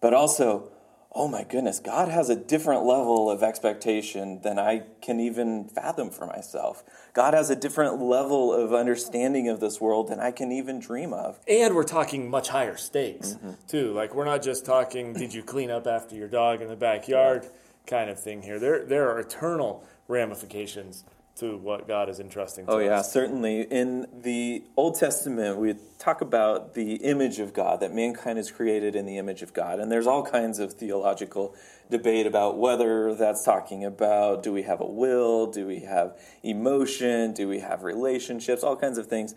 But 0.00 0.14
also, 0.14 0.70
oh 1.16 1.28
my 1.28 1.44
goodness, 1.44 1.78
God 1.78 2.08
has 2.08 2.28
a 2.28 2.34
different 2.34 2.82
level 2.84 3.30
of 3.30 3.42
expectation 3.42 4.40
than 4.42 4.58
I 4.58 4.82
can 5.00 5.20
even 5.20 5.68
fathom 5.68 6.10
for 6.10 6.26
myself. 6.26 6.82
God 7.12 7.34
has 7.34 7.50
a 7.50 7.56
different 7.56 8.00
level 8.02 8.52
of 8.52 8.74
understanding 8.74 9.48
of 9.48 9.60
this 9.60 9.80
world 9.80 10.08
than 10.08 10.18
I 10.18 10.32
can 10.32 10.50
even 10.50 10.80
dream 10.80 11.12
of. 11.12 11.38
and 11.46 11.74
we're 11.76 11.84
talking 11.84 12.28
much 12.28 12.48
higher 12.48 12.76
stakes 12.76 13.34
Mm-hmm. 13.34 13.52
too. 13.68 13.92
Like 13.92 14.14
we're 14.14 14.24
not 14.24 14.42
just 14.42 14.66
talking, 14.66 15.12
did 15.12 15.32
you 15.32 15.42
clean 15.42 15.70
up 15.70 15.86
after 15.86 16.16
your 16.16 16.28
dog 16.28 16.60
in 16.62 16.68
the 16.68 16.76
backyard, 16.76 17.46
kind 17.86 18.10
of 18.10 18.18
thing 18.18 18.42
here. 18.42 18.58
There, 18.58 18.84
there 18.84 19.08
are 19.10 19.20
eternal 19.20 19.84
ramifications 20.08 21.04
to 21.36 21.56
what 21.56 21.88
God 21.88 22.08
is 22.08 22.20
entrusting 22.20 22.66
to 22.66 22.72
Oh, 22.72 22.78
yeah, 22.78 23.02
certainly. 23.02 23.62
In 23.62 24.06
the 24.22 24.62
Old 24.76 24.94
Testament, 24.98 25.58
we 25.58 25.74
talk 25.98 26.20
about 26.20 26.74
the 26.74 26.94
image 26.96 27.40
of 27.40 27.52
God, 27.52 27.80
that 27.80 27.92
mankind 27.92 28.38
is 28.38 28.50
created 28.50 28.94
in 28.94 29.04
the 29.04 29.18
image 29.18 29.42
of 29.42 29.52
God. 29.52 29.80
And 29.80 29.90
there's 29.90 30.06
all 30.06 30.22
kinds 30.22 30.60
of 30.60 30.74
theological 30.74 31.54
debate 31.90 32.26
about 32.26 32.56
whether 32.56 33.14
that's 33.14 33.44
talking 33.44 33.84
about 33.84 34.42
do 34.42 34.52
we 34.52 34.62
have 34.62 34.80
a 34.80 34.86
will, 34.86 35.46
do 35.46 35.66
we 35.66 35.80
have 35.80 36.16
emotion, 36.42 37.32
do 37.32 37.48
we 37.48 37.58
have 37.60 37.82
relationships, 37.82 38.62
all 38.62 38.76
kinds 38.76 38.96
of 38.96 39.06
things. 39.08 39.34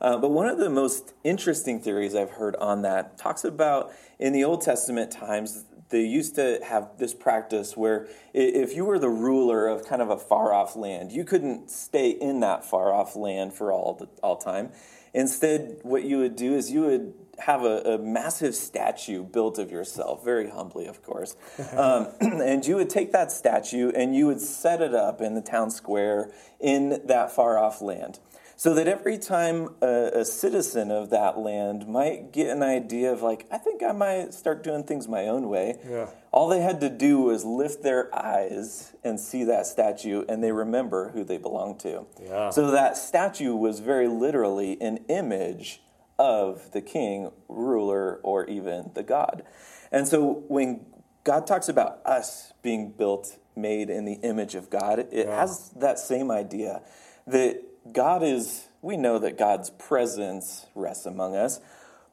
Uh, 0.00 0.16
but 0.16 0.30
one 0.30 0.46
of 0.46 0.56
the 0.56 0.70
most 0.70 1.12
interesting 1.24 1.78
theories 1.78 2.14
I've 2.14 2.30
heard 2.30 2.56
on 2.56 2.82
that 2.82 3.18
talks 3.18 3.44
about 3.44 3.92
in 4.18 4.32
the 4.32 4.44
Old 4.44 4.62
Testament 4.62 5.10
times, 5.10 5.64
they 5.90 6.02
used 6.02 6.36
to 6.36 6.60
have 6.64 6.98
this 6.98 7.12
practice 7.12 7.76
where 7.76 8.08
if 8.32 8.74
you 8.74 8.84
were 8.84 8.98
the 8.98 9.08
ruler 9.08 9.66
of 9.66 9.84
kind 9.84 10.00
of 10.00 10.08
a 10.08 10.16
far 10.16 10.52
off 10.52 10.76
land, 10.76 11.12
you 11.12 11.24
couldn't 11.24 11.70
stay 11.70 12.10
in 12.10 12.40
that 12.40 12.64
far 12.64 12.92
off 12.92 13.16
land 13.16 13.52
for 13.52 13.72
all 13.72 13.94
the, 13.94 14.08
all 14.22 14.36
time. 14.36 14.70
Instead, 15.12 15.80
what 15.82 16.04
you 16.04 16.18
would 16.18 16.36
do 16.36 16.54
is 16.54 16.70
you 16.70 16.82
would 16.82 17.14
have 17.40 17.64
a, 17.64 17.94
a 17.94 17.98
massive 17.98 18.54
statue 18.54 19.24
built 19.24 19.58
of 19.58 19.72
yourself, 19.72 20.24
very 20.24 20.48
humbly, 20.48 20.86
of 20.86 21.02
course. 21.02 21.36
Um, 21.76 22.08
and 22.20 22.66
you 22.66 22.76
would 22.76 22.90
take 22.90 23.12
that 23.12 23.32
statue 23.32 23.90
and 23.94 24.14
you 24.14 24.26
would 24.26 24.40
set 24.40 24.82
it 24.82 24.94
up 24.94 25.20
in 25.20 25.34
the 25.34 25.40
town 25.40 25.70
square 25.70 26.30
in 26.58 27.00
that 27.06 27.32
far 27.32 27.58
off 27.58 27.80
land 27.80 28.18
so 28.60 28.74
that 28.74 28.86
every 28.86 29.16
time 29.16 29.70
a, 29.80 30.10
a, 30.16 30.24
citizen 30.26 30.90
of 30.90 31.08
that 31.08 31.38
land 31.38 31.88
might 31.88 32.30
get 32.30 32.54
an 32.54 32.62
idea 32.62 33.10
of 33.10 33.22
like 33.22 33.46
i 33.50 33.56
think 33.56 33.82
i 33.82 33.90
might 33.90 34.34
start 34.34 34.62
doing 34.62 34.84
things 34.84 35.08
my 35.08 35.26
own 35.26 35.48
way 35.48 35.78
yeah. 35.88 36.10
all 36.30 36.46
they 36.46 36.60
had 36.60 36.78
to 36.78 36.90
do 36.90 37.22
was 37.22 37.42
lift 37.42 37.82
their 37.82 38.14
eyes 38.14 38.94
and 39.02 39.18
see 39.18 39.44
that 39.44 39.66
statue 39.66 40.26
and 40.28 40.44
they 40.44 40.52
remember 40.52 41.08
who 41.12 41.24
they 41.24 41.38
belong 41.38 41.78
to 41.78 42.04
yeah. 42.22 42.50
so 42.50 42.70
that 42.70 42.98
statue 42.98 43.54
was 43.54 43.80
very 43.80 44.08
literally 44.08 44.78
an 44.82 44.98
image 45.08 45.80
of 46.18 46.70
the 46.72 46.82
king 46.82 47.30
ruler 47.48 48.20
or 48.22 48.44
even 48.44 48.90
the 48.94 49.02
god 49.02 49.42
and 49.90 50.06
so 50.06 50.44
when 50.48 50.84
god 51.24 51.46
talks 51.46 51.70
about 51.70 52.00
us 52.04 52.52
being 52.60 52.90
built 52.90 53.38
made 53.56 53.88
in 53.88 54.04
the 54.04 54.20
image 54.22 54.54
of 54.54 54.68
god 54.68 54.98
it 54.98 55.08
Yeah. 55.12 55.40
has 55.40 55.70
that 55.76 55.98
same 55.98 56.30
idea 56.30 56.82
that 57.26 57.62
God 57.92 58.22
is, 58.22 58.68
we 58.82 58.96
know 58.96 59.18
that 59.18 59.38
God's 59.38 59.70
presence 59.70 60.66
rests 60.74 61.06
among 61.06 61.36
us, 61.36 61.60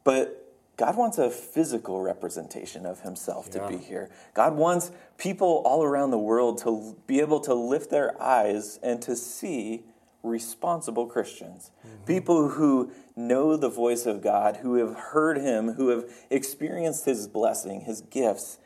but 0.03 0.43
God 0.77 0.95
wants 0.95 1.17
a 1.17 1.29
physical 1.29 2.01
representation 2.01 2.85
of 2.85 3.01
himself 3.01 3.49
Yeah. 3.51 3.61
to 3.61 3.67
be 3.67 3.77
here. 3.77 4.09
God 4.33 4.55
wants 4.55 4.91
people 5.17 5.63
all 5.65 5.83
around 5.83 6.11
the 6.11 6.19
world 6.19 6.59
to 6.59 6.95
be 7.07 7.19
able 7.19 7.39
to 7.41 7.53
lift 7.53 7.89
their 7.89 8.21
eyes 8.21 8.79
and 8.83 9.01
to 9.01 9.15
see 9.15 9.83
responsible 10.21 11.07
Christians. 11.07 11.71
Mm-hmm. 11.85 12.05
People 12.05 12.49
who 12.49 12.91
know 13.15 13.55
the 13.55 13.69
voice 13.69 14.05
of 14.05 14.21
God, 14.21 14.57
who 14.57 14.75
have 14.75 14.95
heard 14.95 15.37
him, 15.37 15.73
who 15.73 15.89
have 15.89 16.05
experienced 16.29 17.05
his 17.05 17.27
blessing, 17.27 17.81
his 17.81 18.01
gifts, 18.01 18.59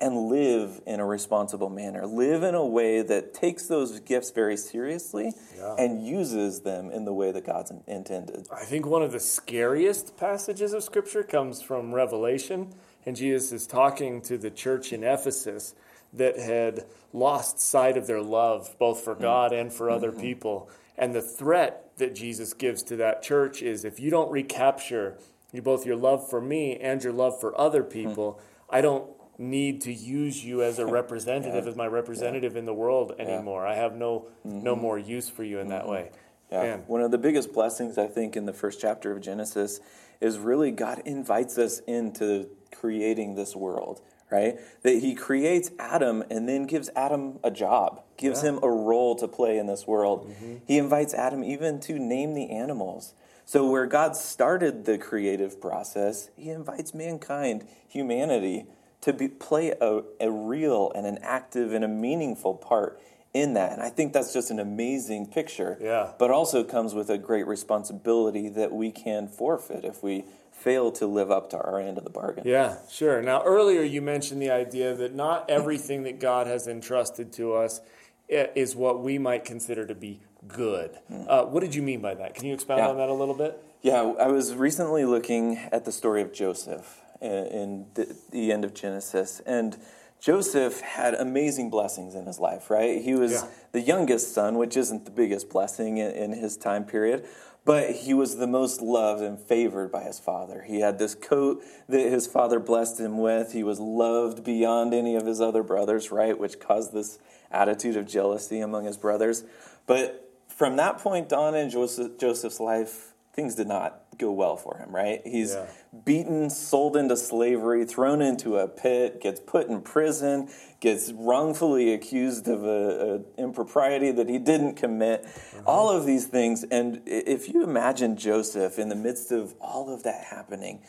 and 0.00 0.28
live 0.28 0.80
in 0.86 0.98
a 0.98 1.04
responsible 1.04 1.68
manner. 1.68 2.06
Live 2.06 2.42
in 2.42 2.54
a 2.54 2.64
way 2.64 3.02
that 3.02 3.34
takes 3.34 3.66
those 3.66 4.00
gifts 4.00 4.30
very 4.30 4.56
seriously 4.56 5.32
Yeah. 5.56 5.74
and 5.76 6.04
uses 6.06 6.60
them 6.60 6.90
in 6.90 7.04
the 7.04 7.12
way 7.12 7.32
that 7.32 7.44
God's 7.44 7.72
intended. 7.86 8.48
I 8.50 8.64
think 8.64 8.86
one 8.86 9.02
of 9.02 9.12
the 9.12 9.20
scariest 9.20 10.16
passages 10.16 10.72
of 10.72 10.82
Scripture 10.82 11.22
comes 11.22 11.60
from 11.60 11.94
Revelation, 11.94 12.72
and 13.04 13.14
Jesus 13.14 13.52
is 13.52 13.66
talking 13.66 14.22
to 14.22 14.38
the 14.38 14.50
church 14.50 14.92
in 14.92 15.04
Ephesus 15.04 15.74
that 16.12 16.38
had 16.38 16.86
lost 17.12 17.60
sight 17.60 17.96
of 17.96 18.06
their 18.06 18.22
love, 18.22 18.74
both 18.78 19.00
for 19.00 19.14
God 19.14 19.52
and 19.52 19.72
for 19.72 19.90
other 19.90 20.10
mm-hmm. 20.10 20.20
people. 20.20 20.70
And 20.96 21.14
the 21.14 21.22
threat 21.22 21.96
that 21.98 22.14
Jesus 22.14 22.52
gives 22.52 22.82
to 22.84 22.96
that 22.96 23.22
church 23.22 23.62
is 23.62 23.84
if 23.84 24.00
you 24.00 24.10
don't 24.10 24.30
recapture 24.30 25.18
you, 25.52 25.62
both 25.62 25.86
your 25.86 25.96
love 25.96 26.28
for 26.28 26.40
me 26.40 26.76
and 26.76 27.02
your 27.02 27.12
love 27.12 27.38
for 27.40 27.58
other 27.60 27.82
mm-hmm. 27.82 28.08
people, 28.08 28.40
I 28.68 28.80
don't 28.80 29.08
need 29.40 29.80
to 29.80 29.92
use 29.92 30.44
you 30.44 30.62
as 30.62 30.78
a 30.78 30.86
representative, 31.00 31.66
as 31.66 31.74
my 31.74 31.86
representative 31.86 32.56
in 32.56 32.66
the 32.66 32.74
world 32.74 33.14
anymore. 33.18 33.66
I 33.66 33.74
have 33.74 33.96
no 33.96 34.26
no 34.44 34.74
mm-hmm. 34.74 34.82
more 34.82 34.98
use 34.98 35.28
for 35.28 35.42
you 35.42 35.58
in 35.58 35.68
that 35.68 35.82
mm-hmm. 35.82 35.92
way. 35.92 36.10
Yeah. 36.52 36.62
Man. 36.62 36.78
One 36.86 37.00
of 37.00 37.10
the 37.10 37.18
biggest 37.18 37.52
blessings, 37.52 37.96
I 37.96 38.06
think, 38.06 38.36
in 38.36 38.44
the 38.44 38.52
first 38.52 38.80
chapter 38.80 39.12
of 39.12 39.20
Genesis 39.20 39.80
is 40.20 40.38
really 40.38 40.70
God 40.70 41.00
invites 41.04 41.56
us 41.58 41.80
into 41.80 42.48
creating 42.72 43.34
this 43.34 43.56
world, 43.56 44.02
right? 44.30 44.58
That 44.82 44.98
He 44.98 45.14
creates 45.14 45.70
Adam 45.78 46.22
and 46.30 46.48
then 46.48 46.66
gives 46.66 46.90
Adam 46.94 47.38
a 47.42 47.50
job, 47.50 48.02
gives 48.16 48.42
Yeah. 48.42 48.50
him 48.50 48.60
a 48.62 48.68
role 48.68 49.14
to 49.16 49.28
play 49.28 49.58
in 49.58 49.66
this 49.66 49.86
world. 49.86 50.28
Mm-hmm. 50.28 50.56
He 50.66 50.76
invites 50.76 51.14
Adam 51.14 51.42
even 51.44 51.80
to 51.80 51.98
name 51.98 52.34
the 52.34 52.50
animals. 52.50 53.14
So, 53.46 53.68
where 53.68 53.86
God 53.86 54.16
started 54.16 54.84
the 54.84 54.98
creative 54.98 55.60
process, 55.60 56.30
He 56.36 56.50
invites 56.50 56.94
mankind, 56.94 57.66
humanity, 57.88 58.66
to 59.02 59.12
be, 59.12 59.28
play 59.28 59.72
a, 59.80 60.02
a 60.20 60.30
real 60.30 60.92
and 60.94 61.06
an 61.06 61.18
active 61.22 61.72
and 61.72 61.84
a 61.84 61.88
meaningful 61.88 62.54
part 62.54 63.00
in 63.32 63.54
that. 63.54 63.72
And 63.72 63.82
I 63.82 63.88
think 63.88 64.12
that's 64.12 64.32
just 64.32 64.50
an 64.50 64.58
amazing 64.58 65.26
picture. 65.26 65.78
Yeah. 65.80 66.12
But 66.18 66.30
also 66.30 66.64
comes 66.64 66.94
with 66.94 67.10
a 67.10 67.18
great 67.18 67.46
responsibility 67.46 68.48
that 68.50 68.72
we 68.72 68.90
can 68.90 69.28
forfeit 69.28 69.84
if 69.84 70.02
we 70.02 70.24
fail 70.52 70.92
to 70.92 71.06
live 71.06 71.30
up 71.30 71.48
to 71.50 71.56
our 71.56 71.80
end 71.80 71.96
of 71.96 72.04
the 72.04 72.10
bargain. 72.10 72.42
Yeah, 72.46 72.76
sure. 72.90 73.22
Now, 73.22 73.42
earlier 73.44 73.82
you 73.82 74.02
mentioned 74.02 74.42
the 74.42 74.50
idea 74.50 74.94
that 74.94 75.14
not 75.14 75.48
everything 75.48 76.02
that 76.02 76.20
God 76.20 76.46
has 76.46 76.66
entrusted 76.66 77.32
to 77.34 77.54
us 77.54 77.80
is 78.28 78.76
what 78.76 79.00
we 79.02 79.18
might 79.18 79.44
consider 79.44 79.86
to 79.86 79.94
be 79.94 80.20
good. 80.46 80.98
Uh, 81.28 81.44
what 81.44 81.60
did 81.60 81.74
you 81.74 81.82
mean 81.82 82.00
by 82.00 82.14
that? 82.14 82.34
Can 82.34 82.44
you 82.46 82.54
expound 82.54 82.80
Yeah. 82.80 82.88
on 82.88 82.96
that 82.98 83.08
a 83.08 83.14
little 83.14 83.34
bit? 83.34 83.62
Yeah, 83.82 84.02
I 84.02 84.28
was 84.28 84.54
recently 84.54 85.04
looking 85.06 85.56
at 85.72 85.84
the 85.86 85.92
story 85.92 86.20
of 86.20 86.32
Joseph 86.32 86.99
in 87.20 87.86
the, 87.94 88.16
the 88.30 88.52
end 88.52 88.64
of 88.64 88.74
Genesis, 88.74 89.40
and 89.46 89.76
Joseph 90.20 90.80
had 90.80 91.14
amazing 91.14 91.70
blessings 91.70 92.14
in 92.14 92.26
his 92.26 92.38
life, 92.38 92.70
right? 92.70 93.00
He 93.00 93.14
was 93.14 93.32
Yeah. 93.32 93.46
the 93.72 93.80
youngest 93.80 94.34
son, 94.34 94.58
which 94.58 94.76
isn't 94.76 95.06
the 95.06 95.10
biggest 95.10 95.48
blessing 95.48 95.96
in, 95.96 96.10
in 96.10 96.32
his 96.32 96.58
time 96.58 96.84
period, 96.84 97.24
but 97.64 97.90
he 97.90 98.12
was 98.12 98.36
the 98.36 98.46
most 98.46 98.82
loved 98.82 99.22
and 99.22 99.38
favored 99.38 99.90
by 99.90 100.02
his 100.02 100.18
father. 100.18 100.62
He 100.66 100.80
had 100.80 100.98
this 100.98 101.14
coat 101.14 101.62
that 101.88 102.00
his 102.10 102.26
father 102.26 102.58
blessed 102.58 103.00
him 103.00 103.18
with. 103.18 103.52
He 103.52 103.62
was 103.62 103.80
loved 103.80 104.44
beyond 104.44 104.92
any 104.92 105.14
of 105.16 105.26
his 105.26 105.40
other 105.40 105.62
brothers, 105.62 106.10
right? 106.10 106.38
Which 106.38 106.58
caused 106.60 106.92
this 106.92 107.18
attitude 107.50 107.96
of 107.96 108.06
jealousy 108.06 108.60
among 108.60 108.84
his 108.84 108.96
brothers. 108.96 109.44
But 109.86 110.30
from 110.48 110.76
that 110.76 110.98
point 110.98 111.32
on 111.32 111.54
in 111.54 111.70
Joseph, 111.70 112.18
Joseph's 112.18 112.60
life, 112.60 113.14
things 113.32 113.54
did 113.54 113.68
not 113.68 113.99
go 114.20 114.30
well 114.32 114.56
for 114.56 114.76
him, 114.76 114.94
right? 114.94 115.20
He's 115.24 115.54
Yeah. 115.54 115.66
beaten, 116.04 116.50
sold 116.50 116.96
into 116.96 117.16
slavery, 117.16 117.84
thrown 117.84 118.20
into 118.22 118.56
a 118.58 118.68
pit, 118.68 119.20
gets 119.20 119.40
put 119.40 119.68
in 119.68 119.80
prison, 119.80 120.48
gets 120.80 121.10
wrongfully 121.12 121.92
accused 121.92 122.46
of 122.48 122.64
a, 122.64 123.20
a 123.38 123.40
impropriety 123.40 124.10
that 124.12 124.28
he 124.28 124.38
didn't 124.38 124.74
commit. 124.74 125.24
Mm-hmm. 125.24 125.60
All 125.66 125.90
of 125.90 126.06
these 126.06 126.26
things, 126.26 126.64
and 126.70 127.02
if 127.06 127.48
you 127.48 127.62
imagine 127.64 128.16
Joseph 128.16 128.78
in 128.78 128.88
the 128.88 128.94
midst 128.96 129.32
of 129.32 129.54
all 129.60 129.92
of 129.92 130.02
that 130.04 130.24
happening, 130.24 130.82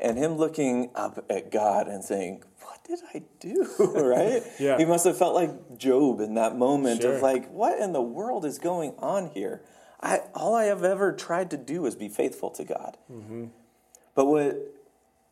and 0.00 0.16
him 0.16 0.36
looking 0.36 0.90
up 0.94 1.24
at 1.28 1.50
God 1.50 1.88
and 1.88 2.04
saying, 2.04 2.44
"What 2.62 2.78
did 2.84 3.00
I 3.14 3.22
do?" 3.40 3.66
right? 3.78 4.42
Yeah. 4.60 4.78
He 4.78 4.84
must 4.84 5.04
have 5.04 5.18
felt 5.18 5.34
like 5.34 5.76
Job 5.76 6.20
in 6.20 6.34
that 6.34 6.56
moment 6.56 7.02
Sure. 7.02 7.14
of 7.16 7.22
like, 7.22 7.50
"What 7.50 7.78
in 7.80 7.92
the 7.92 8.00
world 8.02 8.44
is 8.44 8.58
going 8.58 8.94
on 8.98 9.26
here?" 9.34 9.62
I 10.00 10.20
all 10.34 10.54
I 10.54 10.64
have 10.64 10.84
ever 10.84 11.12
tried 11.12 11.50
to 11.50 11.56
do 11.56 11.86
is 11.86 11.94
be 11.94 12.08
faithful 12.08 12.50
to 12.50 12.64
God. 12.64 12.96
Mm-hmm. 13.10 13.46
But 14.14 14.26
what 14.26 14.56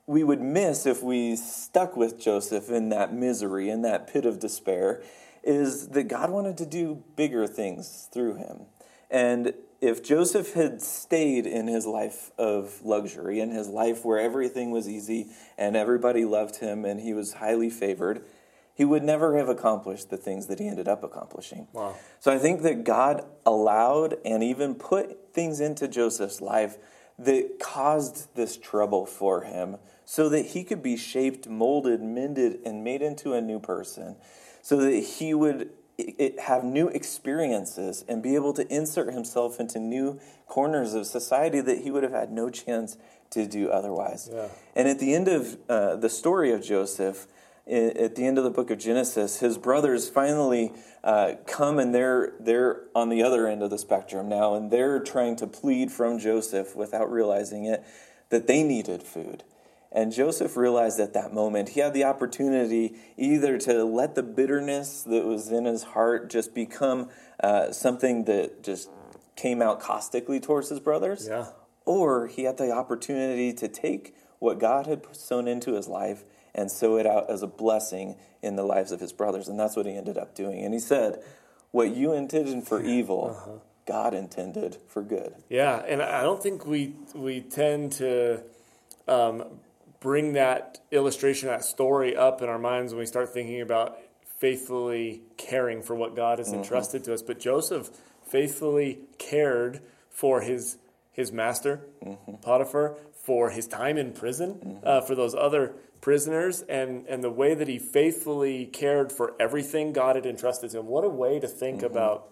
we 0.06 0.22
would 0.22 0.40
miss 0.40 0.86
if 0.86 1.02
we 1.02 1.36
stuck 1.36 1.96
with 1.96 2.20
Joseph 2.20 2.70
in 2.70 2.88
that 2.90 3.12
misery, 3.12 3.68
in 3.68 3.82
that 3.82 4.06
pit 4.06 4.24
of 4.24 4.38
despair, 4.38 5.02
is 5.42 5.88
that 5.88 6.04
God 6.04 6.30
wanted 6.30 6.56
to 6.58 6.66
do 6.66 7.02
bigger 7.16 7.46
things 7.46 8.08
through 8.12 8.36
him. 8.36 8.62
And 9.10 9.54
if 9.80 10.02
Joseph 10.02 10.54
had 10.54 10.80
stayed 10.80 11.46
in 11.46 11.66
his 11.66 11.86
life 11.86 12.30
of 12.38 12.84
luxury, 12.84 13.40
in 13.40 13.50
his 13.50 13.68
life 13.68 14.04
where 14.04 14.18
everything 14.18 14.70
was 14.70 14.88
easy 14.88 15.28
and 15.58 15.76
everybody 15.76 16.24
loved 16.24 16.56
him 16.56 16.84
and 16.84 17.00
he 17.00 17.12
was 17.12 17.34
highly 17.34 17.70
favored, 17.70 18.24
he 18.76 18.84
would 18.84 19.02
never 19.02 19.38
have 19.38 19.48
accomplished 19.48 20.10
the 20.10 20.18
things 20.18 20.48
that 20.48 20.58
he 20.58 20.68
ended 20.68 20.86
up 20.86 21.02
accomplishing. 21.02 21.66
Wow. 21.72 21.96
So 22.20 22.30
I 22.30 22.38
think 22.38 22.60
that 22.60 22.84
God 22.84 23.24
allowed 23.46 24.18
and 24.22 24.42
even 24.44 24.74
put 24.74 25.32
things 25.32 25.60
into 25.60 25.88
Joseph's 25.88 26.42
life 26.42 26.76
that 27.18 27.58
caused 27.58 28.34
this 28.36 28.58
trouble 28.58 29.06
for 29.06 29.44
him 29.44 29.78
so 30.04 30.28
that 30.28 30.48
he 30.48 30.62
could 30.62 30.82
be 30.82 30.94
shaped, 30.94 31.48
molded, 31.48 32.02
mended, 32.02 32.58
and 32.66 32.84
made 32.84 33.00
into 33.00 33.32
a 33.32 33.40
new 33.40 33.58
person, 33.58 34.16
so 34.60 34.76
that 34.76 35.00
he 35.00 35.32
would 35.32 35.70
have 36.42 36.62
new 36.62 36.88
experiences 36.88 38.04
and 38.06 38.22
be 38.22 38.34
able 38.34 38.52
to 38.52 38.70
insert 38.70 39.14
himself 39.14 39.58
into 39.58 39.78
new 39.78 40.20
corners 40.46 40.92
of 40.92 41.06
society 41.06 41.62
that 41.62 41.78
he 41.78 41.90
would 41.90 42.02
have 42.02 42.12
had 42.12 42.30
no 42.30 42.50
chance 42.50 42.98
to 43.30 43.46
do 43.46 43.70
otherwise. 43.70 44.28
Yeah. 44.30 44.48
And 44.74 44.86
at 44.86 44.98
the 44.98 45.14
end 45.14 45.28
of 45.28 45.56
uh, 45.66 45.96
the 45.96 46.10
story 46.10 46.52
of 46.52 46.62
Joseph, 46.62 47.26
at 47.66 48.14
the 48.14 48.24
end 48.24 48.38
of 48.38 48.44
the 48.44 48.50
book 48.50 48.70
of 48.70 48.78
Genesis, 48.78 49.40
his 49.40 49.58
brothers 49.58 50.08
finally 50.08 50.72
uh, 51.02 51.34
come 51.46 51.78
and 51.78 51.94
they're 51.94 52.34
they're 52.38 52.82
on 52.94 53.08
the 53.08 53.22
other 53.22 53.46
end 53.48 53.62
of 53.62 53.70
the 53.70 53.78
spectrum 53.78 54.28
now, 54.28 54.54
and 54.54 54.70
they're 54.70 55.00
trying 55.00 55.36
to 55.36 55.46
plead 55.46 55.90
from 55.90 56.18
Joseph 56.18 56.76
without 56.76 57.10
realizing 57.10 57.64
it 57.64 57.84
that 58.30 58.46
they 58.46 58.62
needed 58.62 59.02
food. 59.02 59.42
And 59.92 60.12
Joseph 60.12 60.56
realized 60.56 61.00
at 61.00 61.12
that 61.14 61.32
moment 61.32 61.70
he 61.70 61.80
had 61.80 61.94
the 61.94 62.04
opportunity 62.04 62.94
either 63.16 63.56
to 63.58 63.84
let 63.84 64.14
the 64.14 64.22
bitterness 64.22 65.02
that 65.04 65.24
was 65.24 65.50
in 65.50 65.64
his 65.64 65.82
heart 65.82 66.28
just 66.30 66.54
become 66.54 67.08
uh, 67.42 67.72
something 67.72 68.24
that 68.24 68.62
just 68.62 68.90
came 69.36 69.60
out 69.62 69.80
caustically 69.80 70.38
towards 70.40 70.68
his 70.68 70.80
brothers, 70.80 71.26
Yeah. 71.28 71.46
or 71.84 72.26
he 72.26 72.44
had 72.44 72.58
the 72.58 72.72
opportunity 72.72 73.52
to 73.54 73.68
take 73.68 74.14
what 74.38 74.58
God 74.58 74.86
had 74.86 75.04
sown 75.14 75.48
into 75.48 75.74
his 75.74 75.88
life 75.88 76.24
and 76.54 76.70
sow 76.70 76.96
it 76.96 77.06
out 77.06 77.30
as 77.30 77.42
a 77.42 77.46
blessing 77.46 78.16
in 78.42 78.56
the 78.56 78.62
lives 78.62 78.92
of 78.92 79.00
his 79.00 79.12
brothers. 79.12 79.48
And 79.48 79.58
that's 79.60 79.76
what 79.76 79.86
he 79.86 79.96
ended 79.96 80.16
up 80.16 80.34
doing. 80.34 80.64
And 80.64 80.72
he 80.72 80.80
said, 80.80 81.22
What 81.70 81.94
you 81.94 82.12
intended 82.12 82.64
for 82.64 82.82
evil, 82.82 83.36
uh-huh. 83.36 83.58
God 83.86 84.14
intended 84.14 84.78
for 84.88 85.02
good. 85.02 85.34
Yeah, 85.48 85.76
and 85.86 86.02
I 86.02 86.22
don't 86.22 86.42
think 86.42 86.66
we 86.66 86.94
we 87.14 87.40
tend 87.40 87.92
to 87.92 88.42
um, 89.06 89.44
bring 90.00 90.32
that 90.32 90.80
illustration, 90.90 91.48
that 91.48 91.64
story 91.64 92.16
up 92.16 92.42
in 92.42 92.48
our 92.48 92.58
minds 92.58 92.92
when 92.92 93.00
we 93.00 93.06
start 93.06 93.32
thinking 93.32 93.60
about 93.60 93.98
faithfully 94.38 95.22
caring 95.36 95.82
for 95.82 95.94
what 95.94 96.16
God 96.16 96.38
has 96.38 96.48
mm-hmm. 96.48 96.58
entrusted 96.58 97.04
to 97.04 97.14
us. 97.14 97.22
But 97.22 97.38
Joseph 97.38 97.90
faithfully 98.26 99.00
cared 99.18 99.82
for 100.10 100.40
his 100.40 100.78
his 101.12 101.32
master, 101.32 101.80
mm-hmm. 102.04 102.34
Potiphar, 102.42 102.96
for 103.26 103.50
his 103.50 103.66
time 103.66 103.98
in 103.98 104.12
prison, 104.12 104.78
uh, 104.84 105.00
for 105.00 105.16
those 105.16 105.34
other 105.34 105.74
prisoners, 106.00 106.62
and 106.68 107.04
and 107.08 107.24
the 107.24 107.30
way 107.30 107.56
that 107.56 107.66
he 107.66 107.76
faithfully 107.78 108.66
cared 108.66 109.10
for 109.10 109.34
everything 109.40 109.92
God 109.92 110.14
had 110.14 110.24
entrusted 110.24 110.70
to 110.70 110.78
him. 110.78 110.86
What 110.86 111.04
a 111.04 111.08
way 111.08 111.40
to 111.40 111.48
think 111.48 111.78
mm-hmm. 111.78 111.86
about 111.86 112.28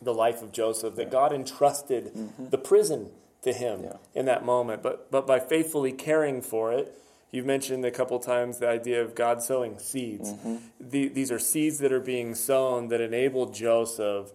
the 0.00 0.14
life 0.14 0.40
of 0.42 0.50
Joseph 0.50 0.94
that 0.94 1.10
God 1.10 1.34
entrusted 1.34 2.14
mm-hmm. 2.14 2.48
the 2.48 2.56
prison 2.56 3.10
to 3.42 3.52
him 3.52 3.82
Yeah. 3.82 3.96
in 4.14 4.24
that 4.24 4.42
moment. 4.42 4.82
But 4.82 5.10
but 5.10 5.26
by 5.26 5.38
faithfully 5.38 5.92
caring 5.92 6.40
for 6.40 6.72
it, 6.72 6.94
you've 7.30 7.46
mentioned 7.46 7.84
a 7.84 7.90
couple 7.90 8.18
times 8.18 8.58
the 8.58 8.68
idea 8.68 9.02
of 9.02 9.14
God 9.14 9.42
sowing 9.42 9.78
seeds. 9.78 10.32
Mm-hmm. 10.32 10.56
The, 10.80 11.08
these 11.08 11.30
are 11.30 11.38
seeds 11.38 11.78
that 11.80 11.92
are 11.92 12.00
being 12.00 12.34
sown 12.34 12.88
that 12.88 13.02
enable 13.02 13.50
Joseph 13.52 14.32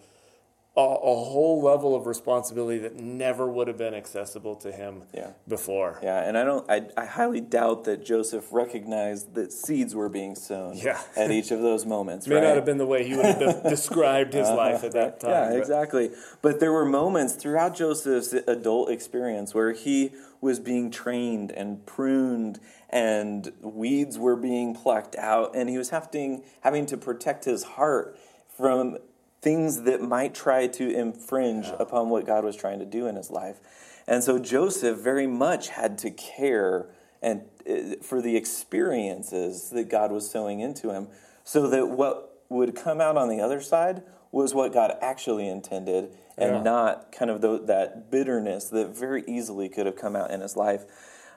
a, 0.75 0.81
a 0.81 1.15
whole 1.23 1.61
level 1.61 1.95
of 1.95 2.07
responsibility 2.07 2.79
that 2.79 2.95
never 2.95 3.47
would 3.47 3.67
have 3.67 3.77
been 3.77 3.93
accessible 3.93 4.55
to 4.55 4.71
him 4.71 5.03
Yeah. 5.13 5.31
before. 5.47 5.99
Yeah, 6.01 6.27
and 6.27 6.35
I 6.35 6.43
don't. 6.43 6.69
I, 6.69 6.87
I 6.97 7.05
highly 7.05 7.41
doubt 7.41 7.83
that 7.83 8.03
Joseph 8.03 8.51
recognized 8.51 9.35
that 9.35 9.53
seeds 9.53 9.93
were 9.93 10.09
being 10.09 10.33
sown 10.33 10.75
Yeah. 10.77 10.99
at 11.15 11.29
each 11.29 11.51
of 11.51 11.61
those 11.61 11.85
moments. 11.85 12.27
May 12.27 12.35
right? 12.35 12.43
not 12.45 12.55
have 12.55 12.65
been 12.65 12.79
the 12.79 12.87
way 12.87 13.07
he 13.07 13.15
would 13.15 13.25
have 13.25 13.63
described 13.69 14.33
his 14.33 14.49
life 14.49 14.83
at 14.83 14.93
that 14.93 15.23
uh-huh. 15.23 15.31
time. 15.31 15.31
Yeah, 15.31 15.49
but- 15.49 15.57
exactly. 15.59 16.11
But 16.41 16.59
there 16.59 16.71
were 16.71 16.85
moments 16.85 17.35
throughout 17.35 17.75
Joseph's 17.75 18.33
adult 18.33 18.89
experience 18.89 19.53
where 19.53 19.73
he 19.73 20.11
was 20.41 20.59
being 20.59 20.89
trained 20.89 21.51
and 21.51 21.85
pruned 21.85 22.59
and 22.89 23.51
weeds 23.61 24.17
were 24.19 24.35
being 24.35 24.75
plucked 24.75 25.15
out 25.15 25.55
and 25.55 25.69
he 25.69 25.77
was 25.77 25.89
having 25.91 26.43
having 26.61 26.85
to 26.87 26.97
protect 26.97 27.45
his 27.45 27.63
heart 27.63 28.17
from 28.57 28.97
things 29.43 29.81
that 29.83 30.01
might 30.01 30.33
try 30.33 30.67
to 30.67 30.89
infringe 30.89 31.67
upon 31.77 32.09
what 32.09 32.25
God 32.25 32.43
was 32.45 32.55
trying 32.55 32.79
to 32.79 32.85
do 32.85 33.07
in 33.07 33.15
his 33.15 33.29
life. 33.29 33.57
And 34.07 34.23
so 34.23 34.39
Joseph 34.39 34.97
very 34.99 35.27
much 35.27 35.69
had 35.69 35.97
to 35.99 36.11
care 36.11 36.87
and 37.21 37.43
uh, 37.69 37.95
for 38.01 38.21
the 38.21 38.35
experiences 38.35 39.69
that 39.71 39.89
God 39.89 40.11
was 40.11 40.29
sowing 40.29 40.59
into 40.61 40.91
him 40.91 41.07
so 41.43 41.67
that 41.69 41.89
what 41.89 42.41
would 42.49 42.75
come 42.75 42.99
out 43.01 43.17
on 43.17 43.29
the 43.29 43.39
other 43.41 43.61
side 43.61 44.03
was 44.31 44.53
what 44.53 44.73
God 44.73 44.95
actually 45.01 45.47
intended 45.47 46.09
and 46.37 46.55
Yeah. 46.55 46.61
not 46.63 47.11
kind 47.11 47.29
of 47.29 47.41
tho- 47.41 47.59
that 47.59 48.09
bitterness 48.09 48.65
that 48.69 48.89
very 48.89 49.23
easily 49.27 49.69
could 49.69 49.85
have 49.85 49.95
come 49.95 50.15
out 50.15 50.31
in 50.31 50.41
his 50.41 50.55
life. 50.57 50.85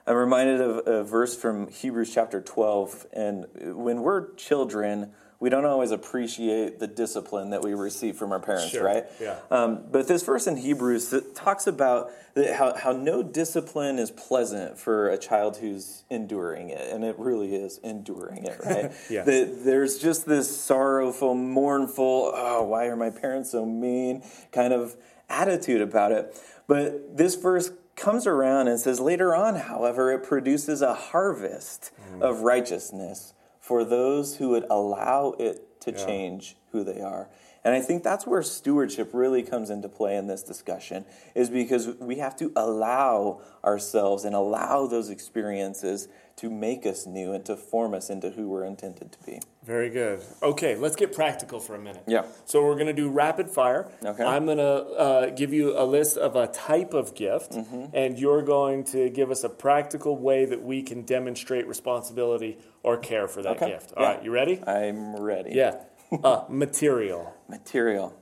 I'm 0.05 0.15
reminded 0.15 0.61
of 0.61 0.87
a 0.87 1.03
verse 1.03 1.35
from 1.35 1.67
Hebrews 1.67 2.13
chapter 2.13 2.41
12. 2.41 3.05
And 3.13 3.45
when 3.75 4.01
we're 4.01 4.33
children, 4.35 5.11
we 5.39 5.49
don't 5.49 5.65
always 5.65 5.91
appreciate 5.91 6.79
the 6.79 6.87
discipline 6.87 7.51
that 7.51 7.63
we 7.63 7.73
receive 7.73 8.15
from 8.15 8.31
our 8.31 8.39
parents, 8.39 8.69
Sure, 8.69 8.83
right? 8.83 9.05
yeah. 9.21 9.37
Um, 9.51 9.83
but 9.91 10.07
this 10.07 10.23
verse 10.23 10.47
in 10.47 10.57
Hebrews 10.57 11.13
talks 11.35 11.67
about 11.67 12.09
how, 12.55 12.75
how 12.75 12.91
no 12.91 13.21
discipline 13.21 13.99
is 13.99 14.09
pleasant 14.09 14.79
for 14.79 15.09
a 15.09 15.17
child 15.17 15.57
who's 15.57 16.03
enduring 16.09 16.69
it. 16.69 16.91
And 16.91 17.03
it 17.03 17.19
really 17.19 17.53
is 17.53 17.79
enduring 17.83 18.45
it, 18.45 18.59
right? 18.65 18.91
Yeah. 19.09 19.23
That 19.23 19.63
there's 19.63 19.99
just 19.99 20.25
this 20.25 20.59
sorrowful, 20.59 21.35
mournful, 21.35 22.31
oh, 22.33 22.63
why 22.63 22.85
are 22.87 22.95
my 22.95 23.09
parents 23.11 23.51
so 23.51 23.65
mean 23.65 24.23
kind 24.51 24.73
of 24.73 24.95
attitude 25.29 25.81
about 25.81 26.11
it. 26.11 26.35
But 26.67 27.15
this 27.17 27.35
verse 27.35 27.71
comes 27.95 28.25
around 28.27 28.67
and 28.69 28.79
says, 28.79 28.99
later 28.99 29.35
on, 29.35 29.55
however, 29.55 30.11
it 30.11 30.23
produces 30.23 30.81
a 30.81 30.93
harvest 30.93 31.91
Mm. 32.13 32.21
of 32.21 32.41
righteousness 32.41 33.33
for 33.67 33.83
those 33.83 34.37
who 34.37 34.47
would 34.47 34.65
allow 34.69 35.33
it 35.37 35.81
to 35.81 35.91
Yeah. 35.91 36.05
change 36.05 36.55
who 36.71 36.85
they 36.85 37.01
are. 37.01 37.27
And 37.67 37.75
I 37.75 37.81
think 37.81 38.01
that's 38.01 38.25
where 38.25 38.41
stewardship 38.43 39.09
really 39.11 39.43
comes 39.43 39.69
into 39.69 39.89
play 39.89 40.15
in 40.15 40.27
this 40.27 40.41
discussion, 40.41 41.03
is 41.35 41.49
because 41.49 41.85
we 41.99 42.15
have 42.19 42.33
to 42.37 42.49
allow 42.55 43.41
ourselves 43.61 44.23
and 44.23 44.33
allow 44.33 44.87
those 44.87 45.09
experiences 45.09 46.07
to 46.37 46.49
make 46.49 46.85
us 46.85 47.05
new 47.05 47.33
and 47.33 47.43
to 47.43 47.57
form 47.57 47.93
us 47.93 48.09
into 48.09 48.29
who 48.29 48.47
we're 48.47 48.63
intended 48.63 49.11
to 49.11 49.17
be. 49.25 49.41
Very 49.65 49.89
good. 49.89 50.21
Okay, 50.41 50.77
let's 50.77 50.95
get 50.95 51.13
practical 51.13 51.59
for 51.59 51.75
a 51.75 51.79
minute. 51.79 52.03
Yeah. 52.07 52.23
So 52.45 52.63
we're 52.63 52.75
going 52.75 52.87
to 52.87 52.93
do 52.93 53.09
rapid 53.09 53.49
fire. 53.49 53.91
Okay. 54.01 54.23
I'm 54.23 54.45
going 54.45 54.59
to 54.59 54.63
uh, 54.63 55.29
give 55.31 55.51
you 55.51 55.77
a 55.77 55.83
list 55.83 56.15
of 56.15 56.37
a 56.37 56.47
type 56.47 56.93
of 56.93 57.15
gift, 57.15 57.51
Mm-hmm. 57.51 57.87
and 57.93 58.17
you're 58.17 58.43
going 58.43 58.85
to 58.85 59.09
give 59.09 59.29
us 59.29 59.43
a 59.43 59.49
practical 59.49 60.15
way 60.15 60.45
that 60.45 60.63
we 60.63 60.83
can 60.83 61.01
demonstrate 61.01 61.67
responsibility 61.67 62.59
or 62.81 62.95
care 62.95 63.27
for 63.27 63.41
that 63.41 63.57
Okay. 63.57 63.71
gift. 63.71 63.91
All 63.97 64.03
Yeah. 64.03 64.09
right, 64.13 64.23
you 64.23 64.31
ready? 64.31 64.63
I'm 64.65 65.17
ready. 65.17 65.51
Yeah. 65.53 65.75
Uh, 66.11 66.45
material. 66.49 67.33
Material. 67.49 68.13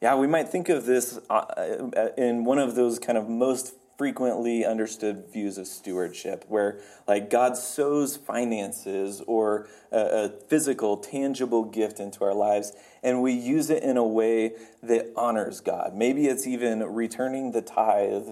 Yeah, 0.00 0.16
we 0.16 0.26
might 0.26 0.48
think 0.48 0.68
of 0.68 0.86
this 0.86 1.18
uh, 1.28 1.32
uh, 1.34 2.08
in 2.16 2.44
one 2.44 2.58
of 2.58 2.74
those 2.74 2.98
kind 2.98 3.16
of 3.18 3.28
most 3.28 3.74
frequently 3.98 4.64
understood 4.64 5.26
views 5.30 5.58
of 5.58 5.66
stewardship, 5.66 6.44
where 6.48 6.80
like 7.06 7.28
God 7.28 7.56
sows 7.56 8.16
finances 8.16 9.20
or 9.26 9.68
a, 9.92 9.98
a 10.00 10.28
physical, 10.48 10.96
tangible 10.96 11.64
gift 11.64 12.00
into 12.00 12.24
our 12.24 12.32
lives, 12.34 12.72
and 13.02 13.20
we 13.22 13.32
use 13.32 13.68
it 13.68 13.82
in 13.82 13.96
a 13.98 14.04
way 14.06 14.52
that 14.82 15.12
honors 15.16 15.60
God. 15.60 15.94
Maybe 15.94 16.26
it's 16.28 16.46
even 16.46 16.82
returning 16.82 17.52
the 17.52 17.60
tithe 17.62 18.28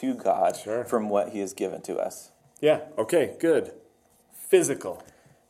to 0.00 0.14
God 0.14 0.56
Sure. 0.56 0.84
from 0.84 1.10
what 1.10 1.28
He 1.28 1.40
has 1.40 1.52
given 1.52 1.82
to 1.82 1.98
us. 1.98 2.30
Yeah. 2.62 2.80
Okay. 2.96 3.36
Good. 3.38 3.72
Physical. 4.32 5.02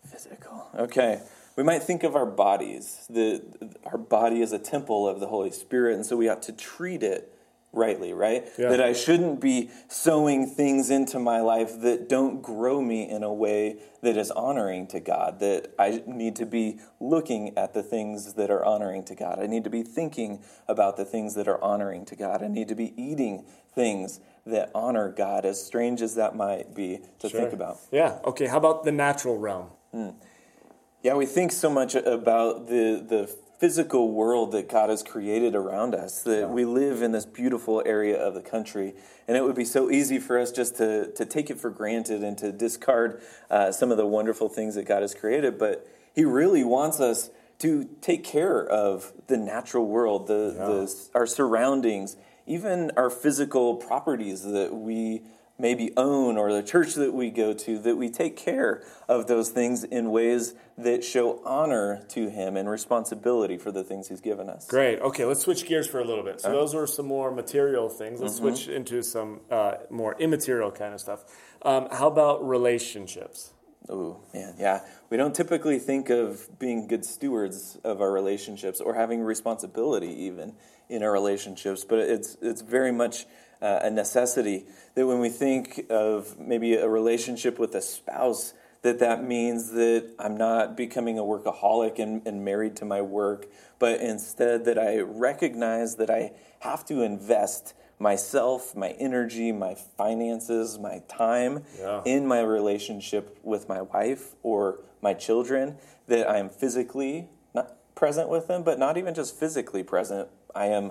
Physical. 0.05 0.67
Okay. 0.77 1.21
We 1.57 1.63
might 1.63 1.83
think 1.83 2.03
of 2.03 2.17
our 2.17 2.27
bodies. 2.27 3.07
The 3.11 3.43
our 3.85 3.99
body 3.99 4.41
is 4.41 4.53
a 4.53 4.59
temple 4.59 5.07
of 5.09 5.21
the 5.21 5.27
Holy 5.27 5.51
Spirit, 5.51 5.95
and 5.95 6.07
so 6.07 6.17
we 6.17 6.29
ought 6.29 6.43
to 6.43 6.53
treat 6.53 7.03
it 7.03 7.33
rightly, 7.73 8.13
right? 8.13 8.47
Yeah. 8.59 8.69
That 8.69 8.81
I 8.81 8.93
shouldn't 8.93 9.41
be 9.41 9.71
sowing 9.89 10.47
things 10.47 10.91
into 10.91 11.19
my 11.19 11.41
life 11.41 11.81
that 11.81 12.09
don't 12.09 12.43
grow 12.43 12.83
me 12.83 13.09
in 13.09 13.23
a 13.23 13.33
way 13.33 13.77
that 14.03 14.17
is 14.17 14.31
honoring 14.31 14.87
to 14.89 15.01
God. 15.01 15.41
That 15.41 15.75
I 15.79 16.03
need 16.07 16.37
to 16.37 16.47
be 16.47 16.81
looking 17.01 17.57
at 17.57 17.75
the 17.75 17.83
things 17.83 18.35
that 18.35 18.51
are 18.51 18.65
honoring 18.65 19.05
to 19.05 19.15
God. 19.15 19.39
I 19.41 19.47
need 19.47 19.65
to 19.65 19.71
be 19.71 19.83
thinking 19.83 20.43
about 20.69 20.97
the 20.97 21.05
things 21.05 21.35
that 21.35 21.49
are 21.49 21.63
honoring 21.63 22.05
to 22.07 22.17
God. 22.17 22.43
I 22.43 22.49
need 22.49 22.69
to 22.69 22.75
be 22.75 22.93
eating 23.01 23.47
things 23.75 24.21
that 24.45 24.71
honor 24.75 25.11
God, 25.11 25.45
as 25.45 25.65
strange 25.65 26.03
as 26.03 26.15
that 26.17 26.37
might 26.37 26.75
be 26.75 27.01
to 27.21 27.29
think 27.29 27.53
about. 27.53 27.79
Yeah. 27.91 28.19
Okay. 28.25 28.47
How 28.47 28.59
about 28.59 28.85
the 28.85 28.93
natural 28.93 29.39
realm? 29.39 29.69
Hmm. 29.93 30.11
Yeah, 31.03 31.15
we 31.15 31.27
think 31.27 31.51
so 31.51 31.69
much 31.69 31.97
about 31.97 32.69
the 32.69 33.05
the 33.07 33.27
physical 33.59 34.13
world 34.13 34.53
that 34.53 34.69
God 34.69 34.89
has 34.89 35.03
created 35.03 35.57
around 35.57 35.97
us. 35.97 36.23
That 36.23 36.51
we 36.51 36.65
live 36.65 37.03
in 37.03 37.11
this 37.11 37.27
beautiful 37.27 37.83
area 37.85 38.17
of 38.17 38.35
the 38.35 38.41
country, 38.41 38.95
and 39.27 39.37
it 39.37 39.43
would 39.43 39.57
be 39.57 39.65
so 39.65 39.91
easy 39.91 40.21
for 40.21 40.39
us 40.39 40.53
just 40.53 40.77
to 40.77 41.11
to 41.13 41.25
take 41.25 41.51
it 41.51 41.59
for 41.59 41.71
granted 41.71 42.23
and 42.23 42.39
to 42.39 42.53
discard 42.53 43.21
uh, 43.51 43.73
some 43.73 43.91
of 43.91 43.97
the 43.97 44.07
wonderful 44.07 44.49
things 44.49 44.77
that 44.77 44.85
God 44.85 45.03
has 45.03 45.13
created. 45.13 45.59
But 45.59 45.89
He 46.15 46.25
really 46.25 46.63
wants 46.63 47.01
us 47.01 47.31
to 47.59 47.89
take 48.01 48.23
care 48.23 48.65
of 48.65 49.13
the 49.27 49.37
natural 49.37 49.87
world, 49.87 50.29
the, 50.29 50.55
the 50.57 51.09
our 51.17 51.27
surroundings, 51.27 52.17
even 52.47 52.93
our 52.97 53.11
physical 53.11 53.75
properties 53.75 54.45
that 54.45 54.73
we 54.73 55.23
maybe 55.63 55.93
own 55.97 56.37
or 56.37 56.53
the 56.53 56.63
church 56.63 56.95
that 56.95 57.15
we 57.15 57.31
go 57.31 57.55
to, 57.55 57.79
that 57.79 57.97
we 57.97 58.11
take 58.11 58.37
care 58.37 58.83
of 59.09 59.29
those 59.29 59.49
things 59.49 59.85
in 59.85 60.11
ways 60.11 60.55
that 60.77 61.03
show 61.05 61.41
honor 61.45 62.05
to 62.09 62.29
Him 62.29 62.57
and 62.57 62.69
responsibility 62.69 63.57
for 63.57 63.71
the 63.71 63.85
things 63.85 64.09
He's 64.09 64.21
given 64.21 64.51
us. 64.51 64.67
Great. 64.67 64.99
Okay, 65.01 65.25
let's 65.25 65.41
switch 65.41 65.65
gears 65.65 65.87
for 65.87 66.01
a 66.01 66.05
little 66.05 66.25
bit. 66.25 66.41
So 66.41 66.51
those 66.51 66.75
were 66.75 66.87
some 66.89 67.07
more 67.07 67.31
material 67.31 67.89
things. 67.89 68.21
Let's 68.21 68.41
Mm-hmm. 68.41 68.55
switch 68.55 68.69
into 68.69 69.03
some 69.03 69.41
uh, 69.51 69.75
more 69.89 70.17
immaterial 70.19 70.73
kind 70.73 70.93
of 70.95 71.01
stuff. 71.01 71.21
Um, 71.63 71.87
how 71.93 72.09
about 72.09 72.47
relationships? 72.47 73.53
Oh, 73.89 74.21
man, 74.35 74.55
yeah. 74.59 74.81
We 75.11 75.17
don't 75.17 75.35
typically 75.35 75.79
think 75.79 76.09
of 76.11 76.49
being 76.59 76.89
good 76.89 77.05
stewards 77.05 77.79
of 77.85 78.01
our 78.01 78.11
relationships 78.11 78.81
or 78.81 78.95
having 78.95 79.21
responsibility 79.23 80.09
even 80.25 80.55
in 80.89 81.03
our 81.03 81.13
relationships, 81.13 81.85
but 81.85 81.99
it's, 82.01 82.37
it's 82.43 82.63
very 82.63 82.93
much 82.93 83.27
uh, 83.63 83.81
a 83.83 83.91
necessity 83.91 84.67
that 84.95 85.07
when 85.07 85.21
we 85.21 85.29
think 85.29 85.87
of 85.89 86.39
maybe 86.39 86.75
a 86.75 86.89
relationship 86.89 87.59
with 87.59 87.75
a 87.75 87.81
spouse, 87.81 88.53
that 88.83 88.99
that 88.99 89.23
means 89.23 89.71
that 89.71 90.11
I'm 90.19 90.37
not 90.37 90.77
becoming 90.77 91.19
a 91.19 91.23
workaholic 91.23 92.01
and, 92.01 92.27
and 92.27 92.45
married 92.45 92.75
to 92.77 92.85
my 92.85 93.01
work, 93.01 93.47
but 93.79 94.01
instead 94.01 94.65
that 94.65 94.79
I 94.79 94.99
recognize 94.99 95.95
that 95.97 96.11
I 96.11 96.33
have 96.61 96.85
to 96.87 97.03
invest 97.03 97.75
myself, 98.01 98.75
my 98.75 98.89
energy, 98.99 99.53
my 99.53 99.75
finances, 99.75 100.79
my 100.79 101.03
time 101.07 101.63
Yeah. 101.79 102.03
in 102.05 102.27
my 102.27 102.41
relationship 102.41 103.39
with 103.45 103.69
my 103.69 103.83
wife 103.83 104.35
or 104.43 104.81
my 105.01 105.15
children, 105.15 105.77
that 106.09 106.29
I 106.29 106.39
am 106.39 106.49
physically 106.49 107.29
not 107.55 107.77
present 107.95 108.29
with 108.29 108.49
them, 108.49 108.65
but 108.65 108.81
not 108.81 108.97
even 108.99 109.15
just 109.15 109.39
physically 109.39 109.85
present. 109.85 110.29
I 110.53 110.67
am 110.67 110.91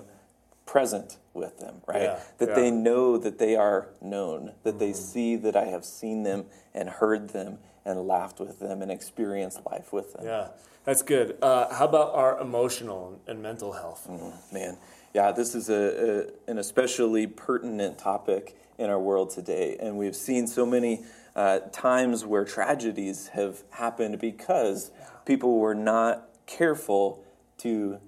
present 0.66 1.18
with 1.34 1.58
them, 1.58 1.76
right? 1.86 2.02
Yeah, 2.02 2.20
that 2.38 2.48
yeah. 2.50 2.54
they 2.54 2.70
know 2.70 3.18
that 3.18 3.38
they 3.38 3.56
are 3.56 3.88
known, 4.00 4.52
that 4.62 4.78
they 4.78 4.90
Mm-hmm. 4.90 5.02
see 5.12 5.36
that 5.36 5.56
I 5.56 5.66
have 5.66 5.84
seen 5.84 6.22
them 6.22 6.46
and 6.74 6.88
heard 6.88 7.30
them 7.30 7.58
and 7.84 8.06
laughed 8.06 8.38
with 8.38 8.58
them 8.60 8.80
and 8.82 8.90
experienced 8.90 9.60
life 9.70 9.92
with 9.92 10.12
them. 10.14 10.24
Yeah, 10.24 10.48
that's 10.84 11.02
good. 11.02 11.36
Uh, 11.42 11.72
how 11.74 11.86
about 11.86 12.14
our 12.14 12.38
emotional 12.40 13.20
and 13.26 13.42
mental 13.42 13.72
health? 13.72 14.08
Man, 14.52 14.78
yeah, 15.14 15.32
this 15.32 15.54
is 15.54 15.68
a, 15.68 16.28
a 16.48 16.50
an 16.50 16.58
especially 16.58 17.26
pertinent 17.26 17.98
topic 17.98 18.56
in 18.78 18.88
our 18.88 19.00
world 19.00 19.30
today, 19.30 19.76
and 19.80 19.96
we've 19.96 20.16
seen 20.16 20.46
so 20.46 20.64
many 20.64 21.02
uh, 21.34 21.60
times 21.72 22.24
where 22.24 22.44
tragedies 22.44 23.28
have 23.28 23.62
happened 23.70 24.18
because 24.18 24.90
people 25.24 25.58
were 25.58 25.74
not 25.74 26.28
careful 26.46 27.24
to 27.58 27.98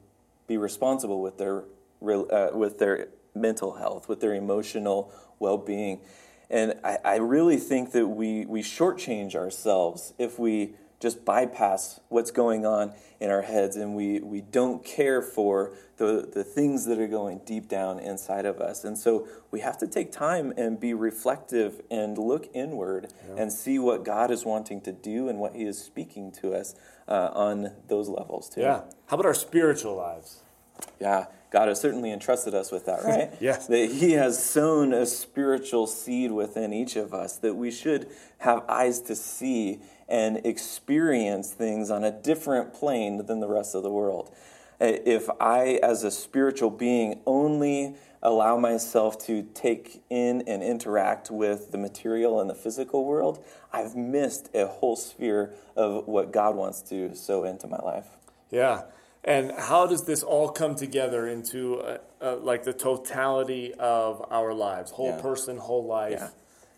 be 0.46 0.56
responsible 0.56 1.20
with 1.22 1.38
their 1.38 1.64
uh, 2.10 2.56
with 2.56 2.78
their 2.78 3.08
mental 3.34 3.74
health, 3.74 4.08
with 4.08 4.20
their 4.20 4.34
emotional 4.34 5.12
well 5.38 5.58
being, 5.58 6.00
and 6.50 6.74
I, 6.84 6.98
I 7.04 7.16
really 7.16 7.56
think 7.56 7.92
that 7.92 8.08
we 8.08 8.46
we 8.46 8.62
shortchange 8.62 9.34
ourselves 9.34 10.14
if 10.18 10.38
we 10.38 10.74
just 11.04 11.22
bypass 11.22 12.00
what's 12.08 12.30
going 12.30 12.64
on 12.64 12.90
in 13.20 13.30
our 13.30 13.42
heads 13.42 13.76
and 13.76 13.94
we, 13.94 14.20
we 14.20 14.40
don't 14.40 14.82
care 14.82 15.20
for 15.20 15.74
the, 15.98 16.26
the 16.32 16.42
things 16.42 16.86
that 16.86 16.98
are 16.98 17.06
going 17.06 17.40
deep 17.44 17.68
down 17.68 17.98
inside 17.98 18.46
of 18.46 18.58
us. 18.58 18.84
And 18.84 18.96
so 18.96 19.28
we 19.50 19.60
have 19.60 19.76
to 19.78 19.86
take 19.86 20.12
time 20.12 20.54
and 20.56 20.80
be 20.80 20.94
reflective 20.94 21.82
and 21.90 22.16
look 22.16 22.48
inward 22.54 23.12
and 23.36 23.52
see 23.52 23.78
what 23.78 24.02
God 24.02 24.30
is 24.30 24.46
wanting 24.46 24.80
to 24.80 24.92
do 24.92 25.28
and 25.28 25.38
what 25.38 25.54
He 25.54 25.64
is 25.64 25.78
speaking 25.78 26.32
to 26.40 26.54
us 26.54 26.74
uh, 27.06 27.28
on 27.34 27.72
those 27.88 28.08
levels 28.08 28.48
too. 28.48 28.62
Yeah. 28.62 28.84
How 29.06 29.16
about 29.16 29.26
our 29.26 29.34
spiritual 29.34 29.96
lives? 29.96 30.40
Yeah, 30.98 31.26
God 31.54 31.68
has 31.68 31.80
certainly 31.80 32.10
entrusted 32.10 32.52
us 32.52 32.72
with 32.72 32.86
that, 32.86 33.04
right? 33.04 33.32
Yes. 33.40 33.68
That 33.68 33.88
He 33.92 34.14
has 34.14 34.44
sown 34.44 34.92
a 34.92 35.06
spiritual 35.06 35.86
seed 35.86 36.32
within 36.32 36.72
each 36.72 36.96
of 36.96 37.14
us 37.14 37.36
that 37.36 37.54
we 37.54 37.70
should 37.70 38.08
have 38.38 38.64
eyes 38.68 39.00
to 39.02 39.14
see 39.14 39.80
and 40.08 40.44
experience 40.44 41.52
things 41.52 41.92
on 41.92 42.02
a 42.02 42.10
different 42.10 42.74
plane 42.74 43.24
than 43.26 43.38
the 43.38 43.46
rest 43.46 43.76
of 43.76 43.84
the 43.84 43.90
world. 43.90 44.34
If 44.80 45.30
I, 45.40 45.78
as 45.80 46.02
a 46.02 46.10
spiritual 46.10 46.70
being, 46.70 47.20
only 47.24 47.94
allow 48.20 48.58
myself 48.58 49.24
to 49.26 49.44
take 49.54 50.02
in 50.10 50.42
and 50.48 50.60
interact 50.60 51.30
with 51.30 51.70
the 51.70 51.78
material 51.78 52.40
and 52.40 52.50
the 52.50 52.56
physical 52.56 53.04
world, 53.04 53.44
I've 53.72 53.94
missed 53.94 54.50
a 54.54 54.66
whole 54.66 54.96
sphere 54.96 55.54
of 55.76 56.08
what 56.08 56.32
God 56.32 56.56
wants 56.56 56.82
to 56.90 57.14
sow 57.14 57.44
into 57.44 57.68
my 57.68 57.78
life. 57.78 58.08
Yeah. 58.50 58.82
And 59.24 59.52
how 59.58 59.86
does 59.86 60.04
this 60.04 60.22
all 60.22 60.50
come 60.50 60.74
together 60.74 61.26
into 61.26 61.80
uh, 61.80 61.98
uh, 62.20 62.36
like 62.36 62.64
the 62.64 62.74
totality 62.74 63.72
of 63.74 64.24
our 64.30 64.52
lives, 64.52 64.90
whole 64.90 65.08
Yeah. 65.16 65.20
person, 65.20 65.56
whole 65.56 65.84
life 65.86 66.18
Yeah. 66.20 66.28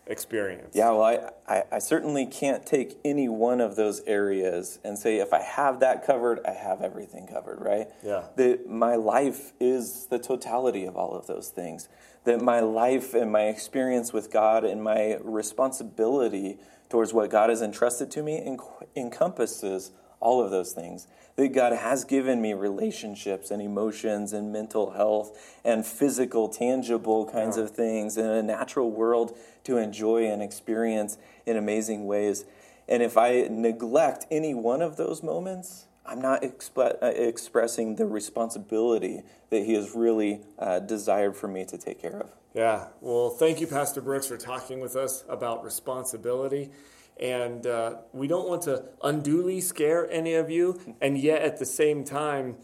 experience? 0.05 0.73
Yeah, 0.73 0.91
well, 0.91 1.03
I, 1.03 1.29
I, 1.47 1.63
I 1.73 1.79
certainly 1.79 2.25
can't 2.25 2.65
take 2.65 2.99
any 3.03 3.27
one 3.27 3.59
of 3.59 3.75
those 3.75 3.99
areas 4.07 4.79
and 4.85 4.97
say 4.97 5.17
if 5.17 5.33
I 5.33 5.41
have 5.41 5.81
that 5.81 6.05
covered, 6.05 6.39
I 6.45 6.51
have 6.51 6.81
everything 6.81 7.27
covered, 7.27 7.59
right? 7.61 7.89
Yeah. 8.01 8.23
That 8.37 8.69
my 8.69 8.95
life 8.95 9.51
is 9.59 10.05
the 10.05 10.19
totality 10.19 10.85
of 10.85 10.95
all 10.95 11.13
of 11.13 11.27
those 11.27 11.49
things. 11.49 11.89
That 12.23 12.41
my 12.41 12.61
life 12.61 13.13
and 13.13 13.29
my 13.29 13.43
experience 13.47 14.13
with 14.13 14.31
God 14.31 14.63
and 14.63 14.81
my 14.81 15.17
responsibility 15.21 16.59
towards 16.89 17.13
what 17.13 17.29
God 17.29 17.49
has 17.49 17.61
entrusted 17.61 18.09
to 18.11 18.23
me 18.23 18.39
enc- 18.39 18.87
encompasses 18.95 19.91
all 20.19 20.43
of 20.43 20.51
those 20.51 20.71
things. 20.71 21.07
That 21.35 21.49
God 21.49 21.73
has 21.73 22.03
given 22.03 22.41
me 22.41 22.53
relationships 22.53 23.51
and 23.51 23.61
emotions 23.61 24.33
and 24.33 24.51
mental 24.51 24.91
health 24.91 25.37
and 25.63 25.85
physical, 25.85 26.49
tangible 26.49 27.27
kinds 27.27 27.57
of 27.57 27.71
things 27.71 28.17
and 28.17 28.27
a 28.27 28.41
natural 28.41 28.89
world 28.89 29.37
to 29.65 29.77
enjoy 29.77 30.25
and 30.25 30.41
experience 30.41 31.17
in 31.45 31.55
amazing 31.55 32.07
ways. 32.07 32.45
And 32.87 33.03
if 33.03 33.17
I 33.17 33.47
neglect 33.51 34.25
any 34.31 34.53
one 34.53 34.81
of 34.81 34.97
those 34.97 35.21
moments, 35.21 35.85
I'm 36.07 36.21
not 36.21 36.41
exp- 36.41 37.03
uh, 37.03 37.05
expressing 37.05 37.97
the 37.97 38.05
responsibility 38.05 39.23
that 39.49 39.63
He 39.63 39.73
has 39.73 39.93
really 39.93 40.41
uh, 40.57 40.79
desired 40.79 41.35
for 41.35 41.47
me 41.47 41.65
to 41.65 41.77
take 41.77 42.01
care 42.01 42.19
of. 42.19 42.31
Yeah. 42.53 42.87
Well, 43.01 43.29
thank 43.29 43.59
you, 43.59 43.67
Pastor 43.67 44.01
Brooks, 44.01 44.27
for 44.27 44.37
talking 44.37 44.79
with 44.79 44.95
us 44.95 45.23
about 45.29 45.63
responsibility. 45.63 46.71
And 47.19 47.65
uh, 47.65 47.97
we 48.13 48.27
don't 48.27 48.47
want 48.47 48.63
to 48.63 48.85
unduly 49.03 49.61
scare 49.61 50.09
any 50.11 50.35
of 50.35 50.49
you. 50.49 50.79
And 51.01 51.17
yet, 51.17 51.41
at 51.41 51.57
the 51.57 51.65
same 51.65 52.03
time, 52.03 52.57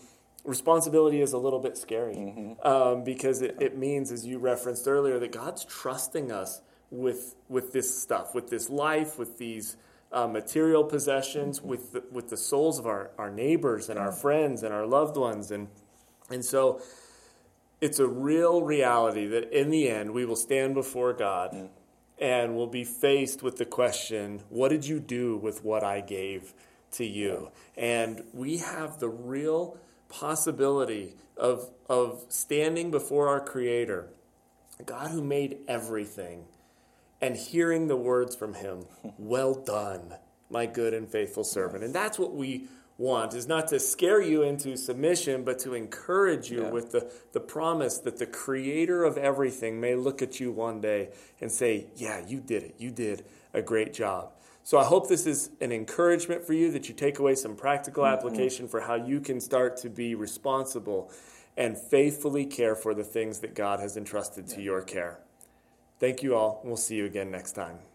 responsibility 0.44 1.22
is 1.22 1.34
a 1.34 1.38
little 1.38 1.60
bit 1.60 1.78
scary. 1.78 2.56
Um, 2.64 3.04
because 3.04 3.42
it, 3.42 3.58
it 3.60 3.78
means, 3.78 4.12
as 4.12 4.26
you 4.26 4.38
referenced 4.40 4.88
earlier, 4.88 5.20
that 5.20 5.32
God's 5.32 5.66
trusting 5.66 6.32
us 6.32 6.62
with, 6.92 7.36
with 7.50 7.74
this 7.74 8.02
stuff, 8.02 8.36
with 8.36 8.50
this 8.50 8.70
life, 8.70 9.18
with 9.18 9.38
these. 9.38 9.78
Uh, 10.12 10.28
material 10.28 10.84
possessions 10.84 11.60
with 11.60 11.94
the, 11.94 12.04
with 12.12 12.30
the 12.30 12.38
souls 12.38 12.78
of 12.78 12.86
our, 12.86 13.10
our 13.18 13.32
neighbors 13.32 13.90
and 13.90 13.98
our 13.98 14.12
friends 14.12 14.62
and 14.62 14.72
our 14.72 14.86
loved 14.86 15.18
ones. 15.18 15.50
And 15.50 15.70
and 16.30 16.44
so 16.44 16.82
it's 17.82 18.00
a 18.00 18.08
real 18.08 18.62
reality 18.62 19.28
that 19.28 19.52
in 19.52 19.70
the 19.70 19.90
end 19.90 20.12
we 20.12 20.26
will 20.26 20.36
stand 20.36 20.74
before 20.74 21.14
God 21.14 21.70
and 22.20 22.56
will 22.56 22.68
be 22.68 22.84
faced 22.84 23.42
with 23.44 23.58
the 23.58 23.66
question, 23.66 24.42
What 24.50 24.70
did 24.70 24.86
you 24.86 25.00
do 25.00 25.38
with 25.38 25.64
what 25.64 25.84
I 25.84 26.02
gave 26.02 26.54
to 26.92 27.06
you? 27.06 27.52
And 27.76 28.24
we 28.34 28.58
have 28.58 29.00
the 29.00 29.10
real 29.10 29.78
possibility 30.10 31.16
of, 31.36 31.70
of 31.90 32.26
standing 32.30 32.92
before 32.92 33.28
our 33.28 33.40
Creator, 33.40 34.10
God 34.86 35.12
who 35.12 35.24
made 35.24 35.58
everything, 35.68 36.46
and 37.22 37.36
hearing 37.36 37.88
the 37.88 37.96
words 37.96 38.36
from 38.36 38.54
Him, 38.54 38.86
Well 39.18 39.56
done, 39.56 40.16
my 40.50 40.66
good 40.66 40.94
and 40.94 41.10
faithful 41.10 41.44
servant. 41.44 41.84
And 41.84 41.94
that's 41.94 42.20
what 42.20 42.34
we 42.34 42.68
want 42.98 43.34
is 43.34 43.48
not 43.48 43.68
to 43.70 43.80
scare 43.80 44.22
you 44.22 44.44
into 44.44 44.78
submission, 44.78 45.44
but 45.44 45.60
to 45.60 45.74
encourage 45.74 46.52
you 46.52 46.64
Yeah. 46.64 46.70
with 46.70 46.92
the, 46.92 47.12
the 47.32 47.40
promise 47.40 47.98
that 48.00 48.18
the 48.18 48.26
creator 48.26 49.04
of 49.04 49.18
everything 49.18 49.80
may 49.80 49.96
look 49.96 50.22
at 50.22 50.40
you 50.40 50.52
one 50.52 50.82
day 50.82 51.10
and 51.42 51.52
say, 51.52 51.88
Yeah, 51.96 52.26
you 52.26 52.40
did 52.40 52.64
it. 52.64 52.76
You 52.78 52.92
did 52.92 53.26
a 53.54 53.62
great 53.62 53.94
job. 53.94 54.32
So 54.64 54.78
I 54.78 54.86
hope 54.86 55.10
this 55.10 55.28
is 55.28 55.50
an 55.60 55.72
encouragement 55.72 56.46
for 56.46 56.54
you 56.54 56.72
that 56.72 56.88
you 56.88 56.96
take 56.96 57.20
away 57.20 57.36
some 57.36 57.56
practical 57.56 58.04
mm-hmm. 58.04 58.14
application 58.14 58.68
for 58.68 58.82
how 58.82 58.96
you 58.96 59.20
can 59.20 59.42
start 59.42 59.76
to 59.78 59.90
be 59.90 60.16
responsible 60.16 61.12
and 61.58 61.78
faithfully 61.78 62.46
care 62.46 62.76
for 62.76 62.94
the 62.94 63.04
things 63.04 63.40
that 63.40 63.54
God 63.54 63.80
has 63.80 63.98
entrusted 63.98 64.48
to 64.50 64.62
your 64.62 64.82
care. 64.82 65.20
Thank 66.00 66.24
you 66.24 66.36
all. 66.36 66.62
We'll 66.64 66.78
see 66.78 66.96
you 66.96 67.06
again 67.06 67.30
next 67.30 67.54
time. 67.54 67.93